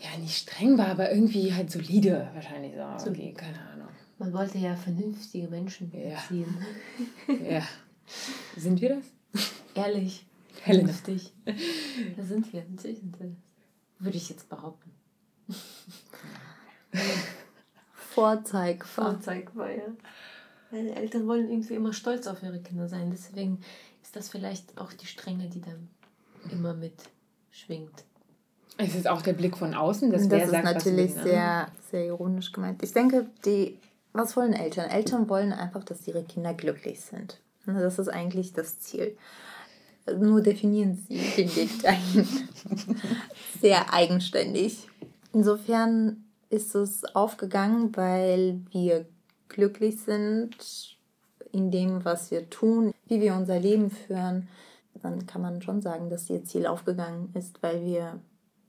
ja, 0.01 0.17
nicht 0.19 0.37
streng 0.37 0.77
war, 0.77 0.87
aber 0.87 1.11
irgendwie 1.11 1.53
halt 1.53 1.71
solide 1.71 2.29
wahrscheinlich 2.33 2.73
so. 2.97 3.09
Okay, 3.09 3.33
keine 3.35 3.59
Ahnung. 3.59 3.87
Man 4.19 4.33
wollte 4.33 4.57
ja 4.57 4.75
vernünftige 4.75 5.47
Menschen 5.47 5.91
ja. 5.93 6.11
erziehen. 6.11 6.57
ja. 7.49 7.61
Sind 8.55 8.81
wir 8.81 8.95
das? 8.95 9.45
Ehrlich. 9.75 10.25
Vernünftig. 10.63 11.33
Da 11.45 12.23
sind 12.23 12.51
wir. 12.51 12.65
Natürlich 12.69 12.99
sind 12.99 13.19
wir 13.19 13.27
das. 13.27 13.37
Würde 13.99 14.17
ich 14.17 14.29
jetzt 14.29 14.49
behaupten. 14.49 14.91
Vorzeigbar. 17.93 18.87
Vorzeigbar, 18.87 19.69
ja. 19.71 19.83
Meine 20.71 20.95
Eltern 20.95 21.27
wollen 21.27 21.49
irgendwie 21.49 21.75
immer 21.75 21.93
stolz 21.93 22.27
auf 22.27 22.43
ihre 22.43 22.59
Kinder 22.59 22.87
sein. 22.87 23.09
Deswegen 23.11 23.59
ist 24.07 24.15
das 24.15 24.29
vielleicht 24.29 24.77
auch 24.77 24.93
die 24.93 25.05
Strenge, 25.05 25.49
die 25.49 25.59
dann 25.59 25.89
immer 26.49 26.73
mitschwingt. 26.73 28.05
Es 28.77 28.95
ist 28.95 29.05
auch 29.05 29.21
der 29.21 29.33
Blick 29.33 29.57
von 29.57 29.73
außen, 29.73 30.11
dass 30.11 30.29
das 30.29 30.43
ist 30.45 30.51
sagt, 30.51 30.63
natürlich 30.63 31.13
ne? 31.13 31.23
sehr, 31.23 31.67
sehr 31.91 32.05
ironisch 32.05 32.53
gemeint. 32.53 32.81
Ich 32.83 32.93
denke, 32.93 33.25
die, 33.43 33.77
was 34.13 34.37
wollen 34.37 34.53
Eltern? 34.53 34.89
Eltern 34.89 35.27
wollen 35.27 35.51
einfach, 35.51 35.83
dass 35.83 36.07
ihre 36.07 36.23
Kinder 36.23 36.53
glücklich 36.53 37.01
sind. 37.01 37.41
Ne, 37.65 37.81
das 37.81 37.99
ist 37.99 38.07
eigentlich 38.07 38.53
das 38.53 38.79
Ziel. 38.79 39.17
Nur 40.17 40.39
definieren 40.39 40.95
sie 40.95 41.19
den 41.35 41.53
Weg 41.53 41.81
dahin 41.81 42.25
sehr 43.61 43.93
eigenständig. 43.93 44.87
Insofern 45.33 46.23
ist 46.49 46.75
es 46.75 47.03
aufgegangen, 47.13 47.93
weil 47.97 48.61
wir 48.71 49.05
glücklich 49.49 49.99
sind 49.99 50.96
in 51.51 51.71
dem, 51.71 52.05
was 52.05 52.31
wir 52.31 52.49
tun, 52.49 52.93
wie 53.07 53.21
wir 53.21 53.33
unser 53.35 53.59
Leben 53.59 53.89
führen, 53.89 54.47
dann 55.01 55.25
kann 55.27 55.41
man 55.41 55.61
schon 55.61 55.81
sagen, 55.81 56.09
dass 56.09 56.29
ihr 56.29 56.43
Ziel 56.43 56.65
aufgegangen 56.65 57.29
ist, 57.33 57.61
weil 57.61 57.85
wir 57.85 58.19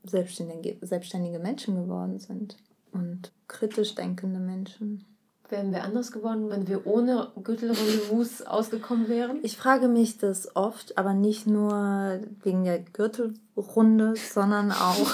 selbstständige, 0.03 0.77
selbstständige 0.85 1.39
Menschen 1.39 1.75
geworden 1.75 2.19
sind 2.19 2.57
und 2.91 3.31
kritisch 3.47 3.95
denkende 3.95 4.39
Menschen. 4.39 5.05
Wären 5.49 5.71
wir 5.71 5.83
anders 5.83 6.11
geworden, 6.11 6.51
wenn 6.51 6.67
wir 6.67 6.85
ohne 6.85 7.31
Gürtelrendezvous 7.43 8.43
ausgekommen 8.43 9.09
wären? 9.09 9.39
Ich 9.41 9.57
frage 9.57 9.87
mich 9.87 10.19
das 10.19 10.55
oft, 10.55 10.95
aber 10.95 11.15
nicht 11.15 11.47
nur 11.47 12.19
wegen 12.43 12.65
der 12.65 12.79
Gürtelrunde, 12.79 14.13
sondern 14.15 14.71
auch. 14.71 15.11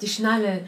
Die 0.00 0.08
Schnalle. 0.08 0.66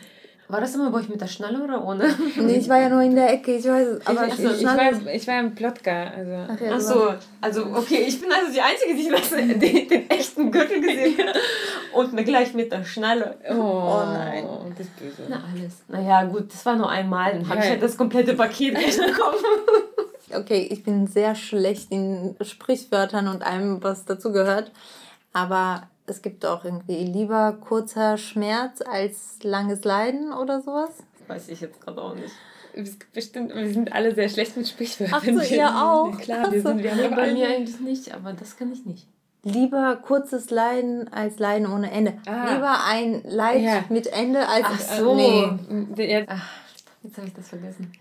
War 0.50 0.60
das 0.60 0.74
immer 0.74 0.90
bei 0.90 0.98
euch 0.98 1.08
mit 1.08 1.20
der 1.20 1.28
Schnalle 1.28 1.62
oder 1.62 1.84
ohne? 1.84 2.14
Nee, 2.36 2.56
ich 2.56 2.68
war 2.68 2.80
ja 2.80 2.88
nur 2.88 3.02
in 3.02 3.14
der 3.14 3.32
Ecke, 3.32 3.56
ich 3.56 3.64
weiß 3.64 3.86
es. 3.86 4.06
Aber 4.06 4.26
ich, 4.26 4.38
ich, 4.38 4.44
ich, 4.44 4.64
war, 4.64 5.14
ich 5.14 5.26
war 5.28 5.40
im 5.40 5.54
Plotka. 5.54 6.08
Also. 6.08 6.32
Ach, 6.48 6.60
ja, 6.60 6.72
Ach 6.74 6.80
so, 6.80 7.14
also 7.40 7.66
okay, 7.66 8.04
ich 8.06 8.20
bin 8.20 8.30
also 8.32 8.52
die 8.52 8.60
Einzige, 8.60 8.94
die 8.94 9.08
das, 9.08 9.30
den, 9.30 9.88
den 9.88 10.10
echten 10.10 10.50
Gürtel 10.50 10.80
gesehen 10.80 11.28
hat. 11.28 11.36
Und 11.94 12.12
mir 12.12 12.24
gleich 12.24 12.54
mit 12.54 12.72
der 12.72 12.84
Schnalle. 12.84 13.36
Oh, 13.48 13.54
oh 13.54 14.02
nein. 14.04 14.44
Das 14.76 14.86
ist 14.86 14.96
böse. 14.96 15.22
Na 15.28 15.42
alles. 15.52 15.82
Naja, 15.88 16.24
gut, 16.24 16.52
das 16.52 16.64
war 16.66 16.76
nur 16.76 16.88
einmal. 16.88 17.32
Dann 17.32 17.48
habe 17.48 17.60
ich 17.60 17.68
halt 17.68 17.82
das 17.82 17.96
komplette 17.96 18.34
Paket 18.34 18.74
bekommen. 18.74 19.44
okay, 20.34 20.68
ich 20.70 20.82
bin 20.82 21.06
sehr 21.06 21.34
schlecht 21.34 21.90
in 21.90 22.36
Sprichwörtern 22.40 23.28
und 23.28 23.42
allem, 23.42 23.82
was 23.82 24.04
dazu 24.04 24.32
gehört. 24.32 24.72
Aber 25.32 25.82
es 26.10 26.22
gibt 26.22 26.44
auch 26.44 26.64
irgendwie 26.64 27.04
lieber 27.04 27.56
kurzer 27.60 28.18
Schmerz 28.18 28.82
als 28.82 29.38
langes 29.42 29.84
Leiden 29.84 30.32
oder 30.32 30.60
sowas. 30.60 30.90
weiß 31.28 31.48
ich 31.48 31.60
jetzt 31.60 31.80
gerade 31.80 32.02
auch 32.02 32.14
nicht. 32.14 32.32
Bestimmt, 33.12 33.54
wir 33.54 33.72
sind 33.72 33.92
alle 33.92 34.14
sehr 34.14 34.28
schlecht 34.28 34.56
mit 34.56 34.68
Sprichwörtern. 34.68 35.18
Ach 35.18 35.24
so, 35.24 35.54
ihr 35.54 35.68
auch. 35.68 36.18
Klar, 36.18 36.52
wir 36.52 36.62
sind, 36.62 36.82
wir 36.82 36.96
haben 36.96 37.16
bei 37.16 37.32
mir 37.32 37.48
eigentlich 37.48 37.80
nicht, 37.80 38.14
aber 38.14 38.32
das 38.32 38.56
kann 38.56 38.72
ich 38.72 38.84
nicht. 38.84 39.06
Lieber 39.42 39.96
kurzes 39.96 40.50
Leiden 40.50 41.12
als 41.12 41.38
Leiden 41.38 41.66
ohne 41.66 41.90
Ende. 41.90 42.14
Ah. 42.26 42.52
Lieber 42.52 42.84
ein 42.84 43.22
Leid 43.24 43.62
ja. 43.62 43.84
mit 43.88 44.06
Ende 44.06 44.46
als 44.46 44.66
Ach 44.66 44.80
so. 44.80 45.14
Nee. 45.14 46.26
Ach, 46.28 46.46
jetzt 47.02 47.16
habe 47.16 47.26
ich 47.26 47.34
das 47.34 47.48
vergessen. 47.48 47.92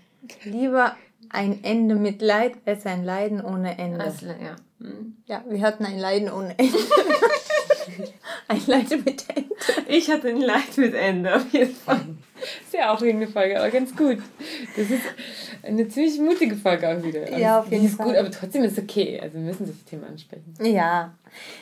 Lieber 0.43 0.95
Ein 1.29 1.63
Ende 1.63 1.95
mit 1.95 2.21
Leid 2.21 2.53
ist 2.65 2.85
ein 2.85 3.03
Leiden 3.03 3.43
ohne 3.43 3.77
Ende. 3.77 4.01
Also, 4.01 4.25
ja. 4.25 4.55
Hm. 4.79 5.17
Ja, 5.25 5.43
wir 5.47 5.61
hatten 5.61 5.85
ein 5.85 5.99
Leiden 5.99 6.31
ohne 6.31 6.57
Ende. 6.57 6.77
ein 8.47 8.61
Leid 8.67 8.89
mit 9.05 9.25
Ende. 9.35 9.49
Ich 9.87 10.09
hatte 10.09 10.29
ein 10.29 10.41
Leid 10.41 10.77
mit 10.77 10.93
Ende, 10.93 11.35
auf 11.35 11.51
jeden 11.53 11.73
Fall. 11.75 12.01
Ist 12.63 12.73
ja 12.73 12.93
auch 12.93 13.01
irgendeine 13.01 13.31
Folge, 13.31 13.59
aber 13.59 13.69
ganz 13.69 13.95
gut. 13.95 14.19
Das 14.75 14.89
ist 14.89 15.01
eine 15.63 15.87
ziemlich 15.89 16.19
mutige 16.19 16.55
Folge 16.55 16.87
auch 16.87 17.03
wieder. 17.03 17.23
Aber 17.27 17.37
Ja, 17.37 17.59
auf 17.59 17.65
die 17.67 17.75
jeden 17.75 17.87
ist 17.87 17.95
Fall. 17.97 18.07
gut, 18.07 18.15
aber 18.15 18.31
trotzdem 18.31 18.63
ist 18.63 18.77
es 18.77 18.83
okay. 18.83 19.19
Also 19.21 19.35
wir 19.35 19.41
müssen 19.43 19.65
die 19.65 19.73
Themen 19.89 20.05
ansprechen. 20.05 20.53
Ja, 20.61 21.13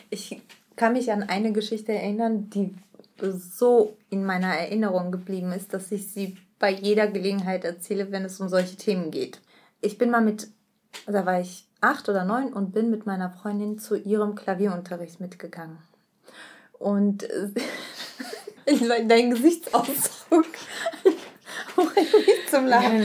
ich 0.10 0.40
kann 0.76 0.94
mich 0.94 1.12
an 1.12 1.24
eine 1.24 1.52
Geschichte 1.52 1.92
erinnern, 1.94 2.50
die 2.52 2.76
so 3.32 3.98
in 4.12 4.24
meiner 4.24 4.54
Erinnerung 4.56 5.12
geblieben 5.12 5.52
ist, 5.52 5.74
dass 5.74 5.92
ich 5.92 6.12
sie 6.12 6.38
bei 6.60 6.72
jeder 6.72 7.08
Gelegenheit 7.08 7.64
erzähle, 7.66 8.12
wenn 8.12 8.26
es 8.26 8.40
um 8.40 8.50
solche 8.50 8.76
Themen 8.76 9.10
geht. 9.12 9.42
Ich 9.82 9.98
bin 9.98 10.12
mal 10.12 10.22
mit, 10.22 10.48
da 11.08 11.26
war 11.26 11.40
ich 11.42 11.66
acht 11.82 12.10
oder 12.10 12.26
neun 12.26 12.54
und 12.54 12.72
bin 12.74 12.90
mit 12.92 13.06
meiner 13.06 13.30
Freundin 13.32 13.80
zu 13.80 13.96
ihrem 13.96 14.36
Klavierunterricht 14.36 15.20
mitgegangen. 15.20 15.78
Und 16.80 17.24
äh, 17.24 17.50
ich 18.66 18.82
dein 19.08 19.32
Gesichtsausdruck 19.32 20.46
bringt 21.76 22.14
mich 22.28 22.50
zum 22.50 22.66
Lachen. 22.66 23.04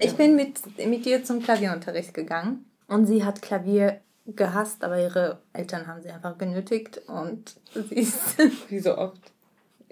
Ich 0.00 0.14
bin 0.14 0.36
mit, 0.36 0.60
mit 0.86 1.06
ihr 1.06 1.24
zum 1.24 1.42
Klavierunterricht 1.42 2.14
gegangen 2.14 2.64
und 2.88 3.06
sie 3.06 3.24
hat 3.24 3.42
Klavier 3.42 4.00
gehasst, 4.26 4.84
aber 4.84 5.00
ihre 5.00 5.40
Eltern 5.52 5.86
haben 5.86 6.02
sie 6.02 6.10
einfach 6.10 6.38
genötigt 6.38 7.00
und 7.08 7.56
sie 7.74 7.94
ist. 7.94 8.36
Wie 8.68 8.80
so 8.80 8.96
oft. 8.96 9.20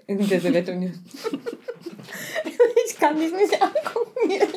In 0.07 0.27
der 0.27 0.41
Sowjetunion. 0.41 0.93
ich 2.87 2.97
kann 2.97 3.19
dich 3.19 3.31
nicht 3.31 3.61
angucken, 3.61 4.27
hier. 4.27 4.47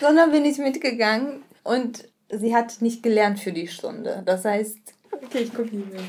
Sondern 0.00 0.30
bin 0.30 0.44
ich 0.44 0.58
mitgegangen 0.58 1.42
und 1.64 2.04
sie 2.30 2.54
hat 2.54 2.80
nicht 2.80 3.02
gelernt 3.02 3.40
für 3.40 3.50
die 3.50 3.66
Stunde. 3.66 4.22
Das 4.24 4.44
heißt, 4.44 4.78
Okay, 5.30 5.44
ich 5.44 5.52
mehr. 5.52 6.00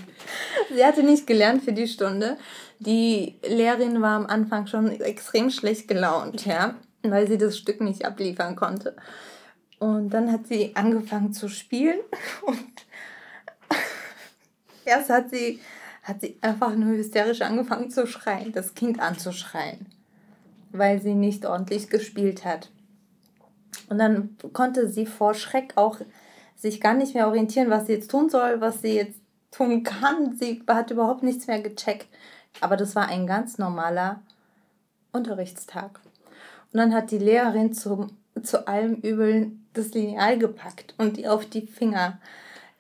Sie 0.73 0.83
hatte 0.83 1.03
nicht 1.03 1.27
gelernt 1.27 1.63
für 1.63 1.73
die 1.73 1.87
Stunde. 1.87 2.37
Die 2.79 3.35
Lehrerin 3.47 4.01
war 4.01 4.15
am 4.15 4.25
Anfang 4.25 4.65
schon 4.65 4.89
extrem 4.99 5.51
schlecht 5.51 5.87
gelaunt, 5.87 6.47
ja, 6.47 6.73
weil 7.03 7.27
sie 7.27 7.37
das 7.37 7.55
Stück 7.55 7.81
nicht 7.81 8.03
abliefern 8.03 8.55
konnte. 8.55 8.95
Und 9.77 10.09
dann 10.09 10.31
hat 10.31 10.47
sie 10.47 10.75
angefangen 10.75 11.33
zu 11.33 11.49
spielen 11.49 11.99
und 12.47 12.57
erst 14.85 15.11
hat 15.11 15.29
sie, 15.29 15.59
hat 16.01 16.21
sie 16.21 16.39
einfach 16.41 16.75
nur 16.75 16.97
hysterisch 16.97 17.41
angefangen 17.41 17.91
zu 17.91 18.07
schreien, 18.07 18.51
das 18.51 18.73
Kind 18.73 18.99
anzuschreien, 18.99 19.85
weil 20.71 20.99
sie 20.99 21.13
nicht 21.13 21.45
ordentlich 21.45 21.91
gespielt 21.91 22.43
hat. 22.43 22.71
Und 23.87 23.99
dann 23.99 24.35
konnte 24.51 24.89
sie 24.89 25.05
vor 25.05 25.35
Schreck 25.35 25.73
auch 25.75 25.99
sich 26.61 26.79
gar 26.79 26.93
nicht 26.93 27.15
mehr 27.15 27.27
orientieren, 27.27 27.71
was 27.71 27.87
sie 27.87 27.93
jetzt 27.93 28.11
tun 28.11 28.29
soll, 28.29 28.61
was 28.61 28.81
sie 28.81 28.93
jetzt 28.95 29.19
tun 29.49 29.81
kann. 29.81 30.37
Sie 30.37 30.63
hat 30.67 30.91
überhaupt 30.91 31.23
nichts 31.23 31.47
mehr 31.47 31.59
gecheckt. 31.59 32.07
Aber 32.59 32.77
das 32.77 32.95
war 32.95 33.07
ein 33.07 33.25
ganz 33.25 33.57
normaler 33.57 34.21
Unterrichtstag. 35.11 35.99
Und 36.71 36.77
dann 36.77 36.93
hat 36.93 37.09
die 37.09 37.17
Lehrerin 37.17 37.73
zum, 37.73 38.15
zu 38.43 38.67
allem 38.67 38.95
Übel 38.95 39.51
das 39.73 39.93
Lineal 39.93 40.37
gepackt 40.37 40.93
und 40.97 41.17
ihr 41.17 41.33
auf 41.33 41.45
die 41.45 41.65
Finger 41.65 42.19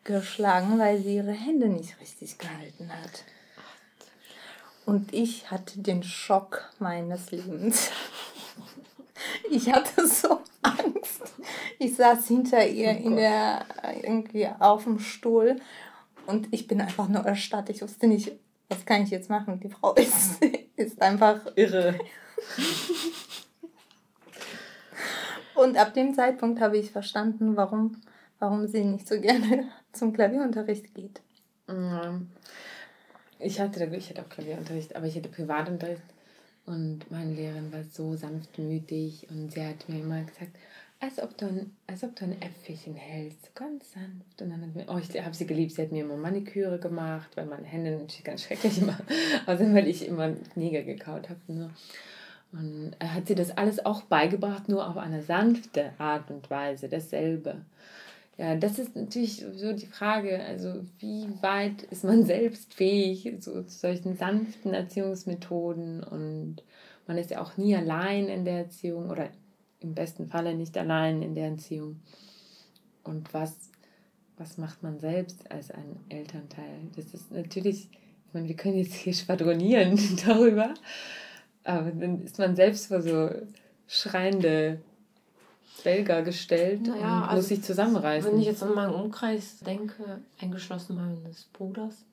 geschlagen, 0.03 0.77
weil 0.77 1.01
sie 1.01 1.15
ihre 1.15 1.31
Hände 1.31 1.67
nicht 1.67 1.99
richtig 1.99 2.37
gehalten 2.37 2.91
hat. 2.91 3.23
Und 4.85 5.13
ich 5.13 5.49
hatte 5.49 5.79
den 5.79 6.03
Schock 6.03 6.69
meines 6.79 7.31
Lebens. 7.31 7.89
Ich 9.49 9.71
hatte 9.71 10.07
so 10.07 10.41
Angst. 10.61 11.33
Ich 11.79 11.95
saß 11.95 12.27
hinter 12.27 12.65
ihr 12.67 12.91
in 12.91 13.15
der, 13.15 13.65
irgendwie 14.01 14.47
auf 14.47 14.83
dem 14.83 14.99
Stuhl 14.99 15.59
und 16.27 16.47
ich 16.51 16.67
bin 16.67 16.81
einfach 16.81 17.07
nur 17.07 17.25
erstarrt. 17.25 17.69
Ich 17.69 17.81
wusste 17.81 18.07
nicht, 18.07 18.31
was 18.69 18.85
kann 18.85 19.03
ich 19.03 19.09
jetzt 19.09 19.29
machen. 19.29 19.59
Die 19.59 19.69
Frau 19.69 19.93
ist, 19.95 20.43
ist 20.75 21.01
einfach 21.01 21.39
Irre. 21.55 21.99
Und 25.53 25.77
ab 25.77 25.93
dem 25.93 26.13
Zeitpunkt 26.15 26.59
habe 26.59 26.77
ich 26.77 26.91
verstanden, 26.91 27.55
warum, 27.55 28.01
warum 28.39 28.67
sie 28.67 28.83
nicht 28.83 29.07
so 29.07 29.19
gerne 29.19 29.67
zum 29.91 30.13
Klavierunterricht 30.13 30.95
geht. 30.95 31.21
Ähm, 31.67 32.29
Ich 33.37 33.59
hatte, 33.59 33.83
ich 33.85 34.09
hatte 34.09 34.21
auch 34.21 34.29
Klavierunterricht, 34.29 34.95
aber 34.95 35.05
ich 35.05 35.15
hatte 35.15 35.29
Privatunterricht. 35.29 36.01
Und 36.71 37.11
meine 37.11 37.33
Lehrerin 37.33 37.73
war 37.73 37.83
so 37.83 38.15
sanftmütig 38.15 39.27
und 39.29 39.51
sie 39.51 39.61
hat 39.61 39.89
mir 39.89 39.99
immer 39.99 40.21
gesagt, 40.21 40.51
als 41.01 41.21
ob 41.21 41.37
du 41.37 41.47
ein, 41.47 41.75
als 41.85 42.01
ob 42.05 42.15
du 42.15 42.23
ein 42.23 42.41
Äpfelchen 42.41 42.95
hältst, 42.95 43.53
ganz 43.55 43.91
sanft. 43.91 44.41
Und 44.41 44.51
dann 44.51 44.61
hat 44.61 44.73
mir, 44.73 44.85
oh, 44.87 44.97
ich 44.97 45.21
habe 45.21 45.35
sie 45.35 45.45
geliebt, 45.45 45.73
sie 45.73 45.81
hat 45.81 45.91
mir 45.91 46.05
immer 46.05 46.15
Maniküre 46.15 46.79
gemacht, 46.79 47.29
weil 47.35 47.45
meine 47.45 47.65
Hände 47.65 47.91
natürlich 47.91 48.23
ganz 48.23 48.43
schrecklich 48.43 48.81
immer, 48.81 48.97
außerdem 49.47 49.75
weil 49.75 49.89
ich 49.89 50.07
immer 50.07 50.33
Nägel 50.55 50.85
gekaut 50.85 51.29
habe. 51.29 51.41
Nur. 51.47 51.71
Und 52.53 52.93
hat 53.03 53.27
sie 53.27 53.35
das 53.35 53.51
alles 53.57 53.85
auch 53.85 54.03
beigebracht, 54.03 54.69
nur 54.69 54.87
auf 54.87 54.95
eine 54.95 55.23
sanfte 55.23 55.91
Art 55.97 56.31
und 56.31 56.49
Weise, 56.49 56.87
dasselbe. 56.87 57.57
Ja, 58.37 58.55
das 58.55 58.79
ist 58.79 58.95
natürlich 58.95 59.45
so 59.53 59.73
die 59.73 59.85
Frage, 59.85 60.41
also 60.43 60.85
wie 60.99 61.27
weit 61.41 61.83
ist 61.83 62.03
man 62.03 62.25
selbst 62.25 62.73
fähig 62.73 63.31
so, 63.39 63.61
zu 63.63 63.77
solchen 63.77 64.15
sanften 64.15 64.73
Erziehungsmethoden 64.73 66.03
und 66.03 66.63
man 67.07 67.17
ist 67.17 67.31
ja 67.31 67.41
auch 67.41 67.57
nie 67.57 67.75
allein 67.75 68.27
in 68.27 68.45
der 68.45 68.59
Erziehung 68.59 69.09
oder 69.09 69.29
im 69.79 69.93
besten 69.93 70.27
Falle 70.27 70.55
nicht 70.55 70.77
allein 70.77 71.21
in 71.21 71.35
der 71.35 71.49
Erziehung. 71.49 71.99
Und 73.03 73.33
was, 73.33 73.69
was 74.37 74.57
macht 74.57 74.83
man 74.83 74.99
selbst 74.99 75.51
als 75.51 75.71
ein 75.71 75.97
Elternteil? 76.09 76.79
Das 76.95 77.13
ist 77.13 77.31
natürlich, 77.31 77.89
ich 77.91 78.33
meine, 78.33 78.47
wir 78.47 78.55
können 78.55 78.77
jetzt 78.77 78.93
hier 78.93 79.13
schwadronieren 79.13 79.99
darüber, 80.25 80.73
aber 81.63 81.91
dann 81.91 82.21
ist 82.21 82.37
man 82.37 82.55
selbst 82.55 82.87
vor 82.87 83.01
so 83.01 83.29
schreiende 83.87 84.79
Belger 85.83 86.21
gestellt 86.21 86.83
Naja, 86.83 87.17
und 87.17 87.23
also, 87.23 87.35
muss 87.35 87.47
sich 87.47 87.63
zusammenreißen. 87.63 88.31
Wenn 88.31 88.39
ich 88.39 88.45
jetzt 88.45 88.63
an 88.63 88.75
meinen 88.75 88.93
Umkreis 88.93 89.59
denke, 89.59 90.21
eingeschlossen 90.39 90.95
meines 90.95 91.45
Bruders, 91.53 92.05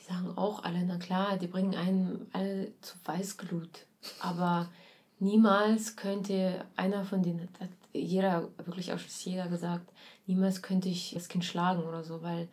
die 0.00 0.12
sagen 0.12 0.36
auch 0.36 0.64
alle, 0.64 0.84
na 0.84 0.98
klar, 0.98 1.38
die 1.38 1.46
bringen 1.46 1.74
einen 1.74 2.26
alle 2.32 2.72
zu 2.80 2.96
Weißglut. 3.04 3.86
Aber 4.20 4.68
niemals 5.18 5.96
könnte 5.96 6.64
einer 6.76 7.04
von 7.04 7.22
denen, 7.22 7.48
hat 7.60 7.68
jeder, 7.92 8.48
wirklich 8.64 8.92
auch 8.92 8.98
jeder 8.98 9.48
gesagt, 9.48 9.92
niemals 10.26 10.62
könnte 10.62 10.88
ich 10.88 11.12
das 11.14 11.28
Kind 11.28 11.44
schlagen 11.44 11.82
oder 11.84 12.02
so, 12.02 12.22
weil 12.22 12.48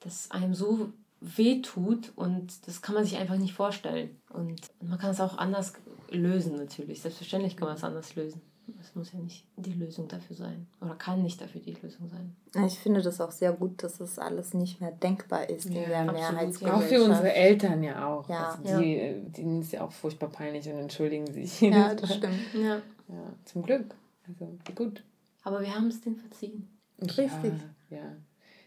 das 0.00 0.30
einem 0.30 0.54
so 0.54 0.92
weh 1.20 1.62
tut 1.62 2.12
und 2.16 2.66
das 2.66 2.82
kann 2.82 2.94
man 2.94 3.04
sich 3.04 3.16
einfach 3.16 3.36
nicht 3.36 3.54
vorstellen. 3.54 4.20
Und 4.28 4.60
man 4.82 4.98
kann 4.98 5.10
es 5.10 5.20
auch 5.20 5.38
anders 5.38 5.72
lösen 6.10 6.56
natürlich. 6.56 7.00
Selbstverständlich 7.00 7.56
kann 7.56 7.68
man 7.68 7.76
es 7.76 7.84
anders 7.84 8.14
lösen. 8.14 8.40
Es 8.80 8.94
muss 8.94 9.12
ja 9.12 9.18
nicht 9.18 9.44
die 9.56 9.72
Lösung 9.72 10.08
dafür 10.08 10.36
sein. 10.36 10.66
Oder 10.80 10.94
kann 10.94 11.22
nicht 11.22 11.40
dafür 11.40 11.60
die 11.60 11.74
Lösung 11.82 12.08
sein. 12.08 12.34
Ich 12.66 12.78
finde 12.78 13.02
das 13.02 13.20
auch 13.20 13.30
sehr 13.30 13.52
gut, 13.52 13.82
dass 13.82 13.98
das 13.98 14.18
alles 14.18 14.54
nicht 14.54 14.80
mehr 14.80 14.90
denkbar 14.92 15.48
ist 15.50 15.66
in 15.66 15.72
Ja, 15.74 15.86
der 15.86 16.00
absolut. 16.00 16.20
Mehrheitsgesellschaft. 16.20 16.82
Auch 16.84 16.88
für 16.88 17.04
unsere 17.04 17.32
Eltern 17.34 17.82
ja 17.82 18.06
auch. 18.06 18.28
Ja. 18.28 18.58
also 18.62 18.78
die, 18.80 18.96
äh, 18.96 19.20
denen 19.30 19.60
ist 19.60 19.72
ja 19.72 19.82
auch 19.82 19.92
furchtbar 19.92 20.28
peinlich 20.30 20.66
und 20.68 20.78
entschuldigen 20.78 21.26
sich. 21.32 21.60
Ja, 21.60 21.94
das 21.94 22.14
stimmt. 22.14 22.38
Ja. 22.54 22.76
Ja, 23.08 23.32
zum 23.44 23.62
Glück. 23.62 23.94
Also, 24.26 24.58
gut. 24.74 25.02
Aber 25.42 25.60
wir 25.60 25.74
haben 25.74 25.88
es 25.88 26.00
denen 26.00 26.16
verziehen. 26.16 26.68
Richtig. 27.02 27.52
Ja, 27.90 27.98
ja. 27.98 28.16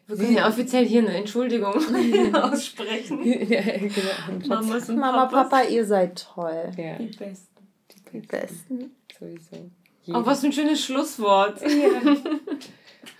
Wir 0.05 0.15
können 0.15 0.35
ja 0.37 0.47
offiziell 0.47 0.85
hier 0.85 1.01
eine 1.01 1.15
Entschuldigung 1.15 1.73
aussprechen. 2.33 3.23
ja, 3.23 3.61
genau. 3.61 4.55
Mama, 4.95 5.25
Papas. 5.25 5.49
Papa, 5.49 5.61
ihr 5.63 5.85
seid 5.85 6.23
toll. 6.33 6.71
Ja, 6.77 6.97
Die 6.97 7.07
Besten. 7.07 7.67
Die 8.13 8.19
Besten. 8.19 8.91
sowieso. 9.19 9.69
Oh, 10.13 10.25
was 10.25 10.41
für 10.41 10.47
ein 10.47 10.53
schönes 10.53 10.83
Schlusswort. 10.83 11.61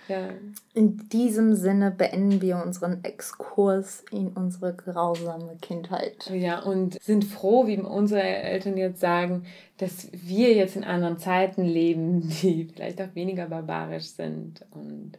Ja. 0.08 0.30
In 0.72 1.08
diesem 1.10 1.54
Sinne 1.54 1.90
beenden 1.90 2.40
wir 2.40 2.62
unseren 2.64 3.04
Exkurs 3.04 4.02
in 4.10 4.28
unsere 4.28 4.72
grausame 4.74 5.58
Kindheit. 5.60 6.30
Ja, 6.32 6.60
und 6.60 6.98
sind 7.02 7.26
froh, 7.26 7.66
wie 7.66 7.76
unsere 7.78 8.22
Eltern 8.22 8.78
jetzt 8.78 9.00
sagen, 9.00 9.44
dass 9.76 10.08
wir 10.12 10.54
jetzt 10.54 10.76
in 10.76 10.84
anderen 10.84 11.18
Zeiten 11.18 11.62
leben, 11.62 12.26
die 12.42 12.70
vielleicht 12.72 13.02
auch 13.02 13.14
weniger 13.14 13.44
barbarisch 13.46 14.06
sind. 14.06 14.64
Und 14.70 15.18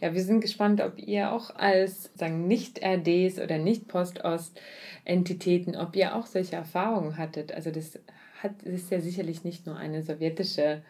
ja, 0.00 0.14
wir 0.14 0.22
sind 0.22 0.40
gespannt, 0.40 0.80
ob 0.80 0.98
ihr 0.98 1.32
auch 1.32 1.56
als 1.56 2.10
sagen 2.14 2.46
Nicht-RDs 2.46 3.40
oder 3.40 3.58
Nicht-Post-Ost-Entitäten, 3.58 5.74
ob 5.74 5.96
ihr 5.96 6.14
auch 6.14 6.26
solche 6.26 6.54
Erfahrungen 6.54 7.18
hattet. 7.18 7.50
Also 7.52 7.72
das 7.72 7.98
hat 8.42 8.62
ist 8.62 8.90
ja 8.90 9.00
sicherlich 9.00 9.44
nicht 9.44 9.66
nur 9.66 9.76
eine 9.76 10.02
sowjetische, 10.02 10.82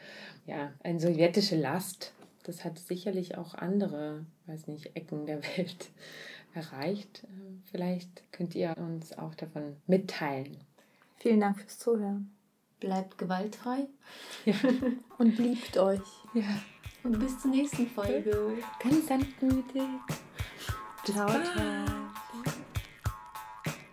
ja, 0.46 0.72
eine 0.82 1.01
sowjetische 1.01 1.57
Last. 1.57 2.12
Das 2.44 2.64
hat 2.64 2.78
sicherlich 2.78 3.36
auch 3.36 3.55
andere, 3.55 4.24
weiß 4.46 4.68
nicht, 4.68 4.96
Ecken 4.96 5.26
der 5.26 5.42
Welt 5.42 5.90
erreicht. 6.55 7.26
Vielleicht 7.70 8.22
könnt 8.32 8.55
ihr 8.55 8.76
uns 8.78 9.16
auch 9.16 9.34
davon 9.34 9.76
mitteilen. 9.86 10.57
Vielen 11.16 11.40
Dank 11.40 11.59
fürs 11.59 11.78
Zuhören. 11.78 12.30
bleibt 12.80 13.18
gewaltfrei. 13.18 13.88
Ja. 14.44 14.55
Und 15.18 15.38
liebt 15.38 15.76
euch. 15.76 16.01
Ja. 16.34 16.62
Und 17.03 17.18
bis 17.18 17.40
zur 17.40 17.51
nächsten 17.51 17.86
Folge. 17.86 18.59
Ganz 18.82 19.07
sanftmütig. 19.09 19.82
Ciao, 21.05 21.28
ciao. 21.28 22.07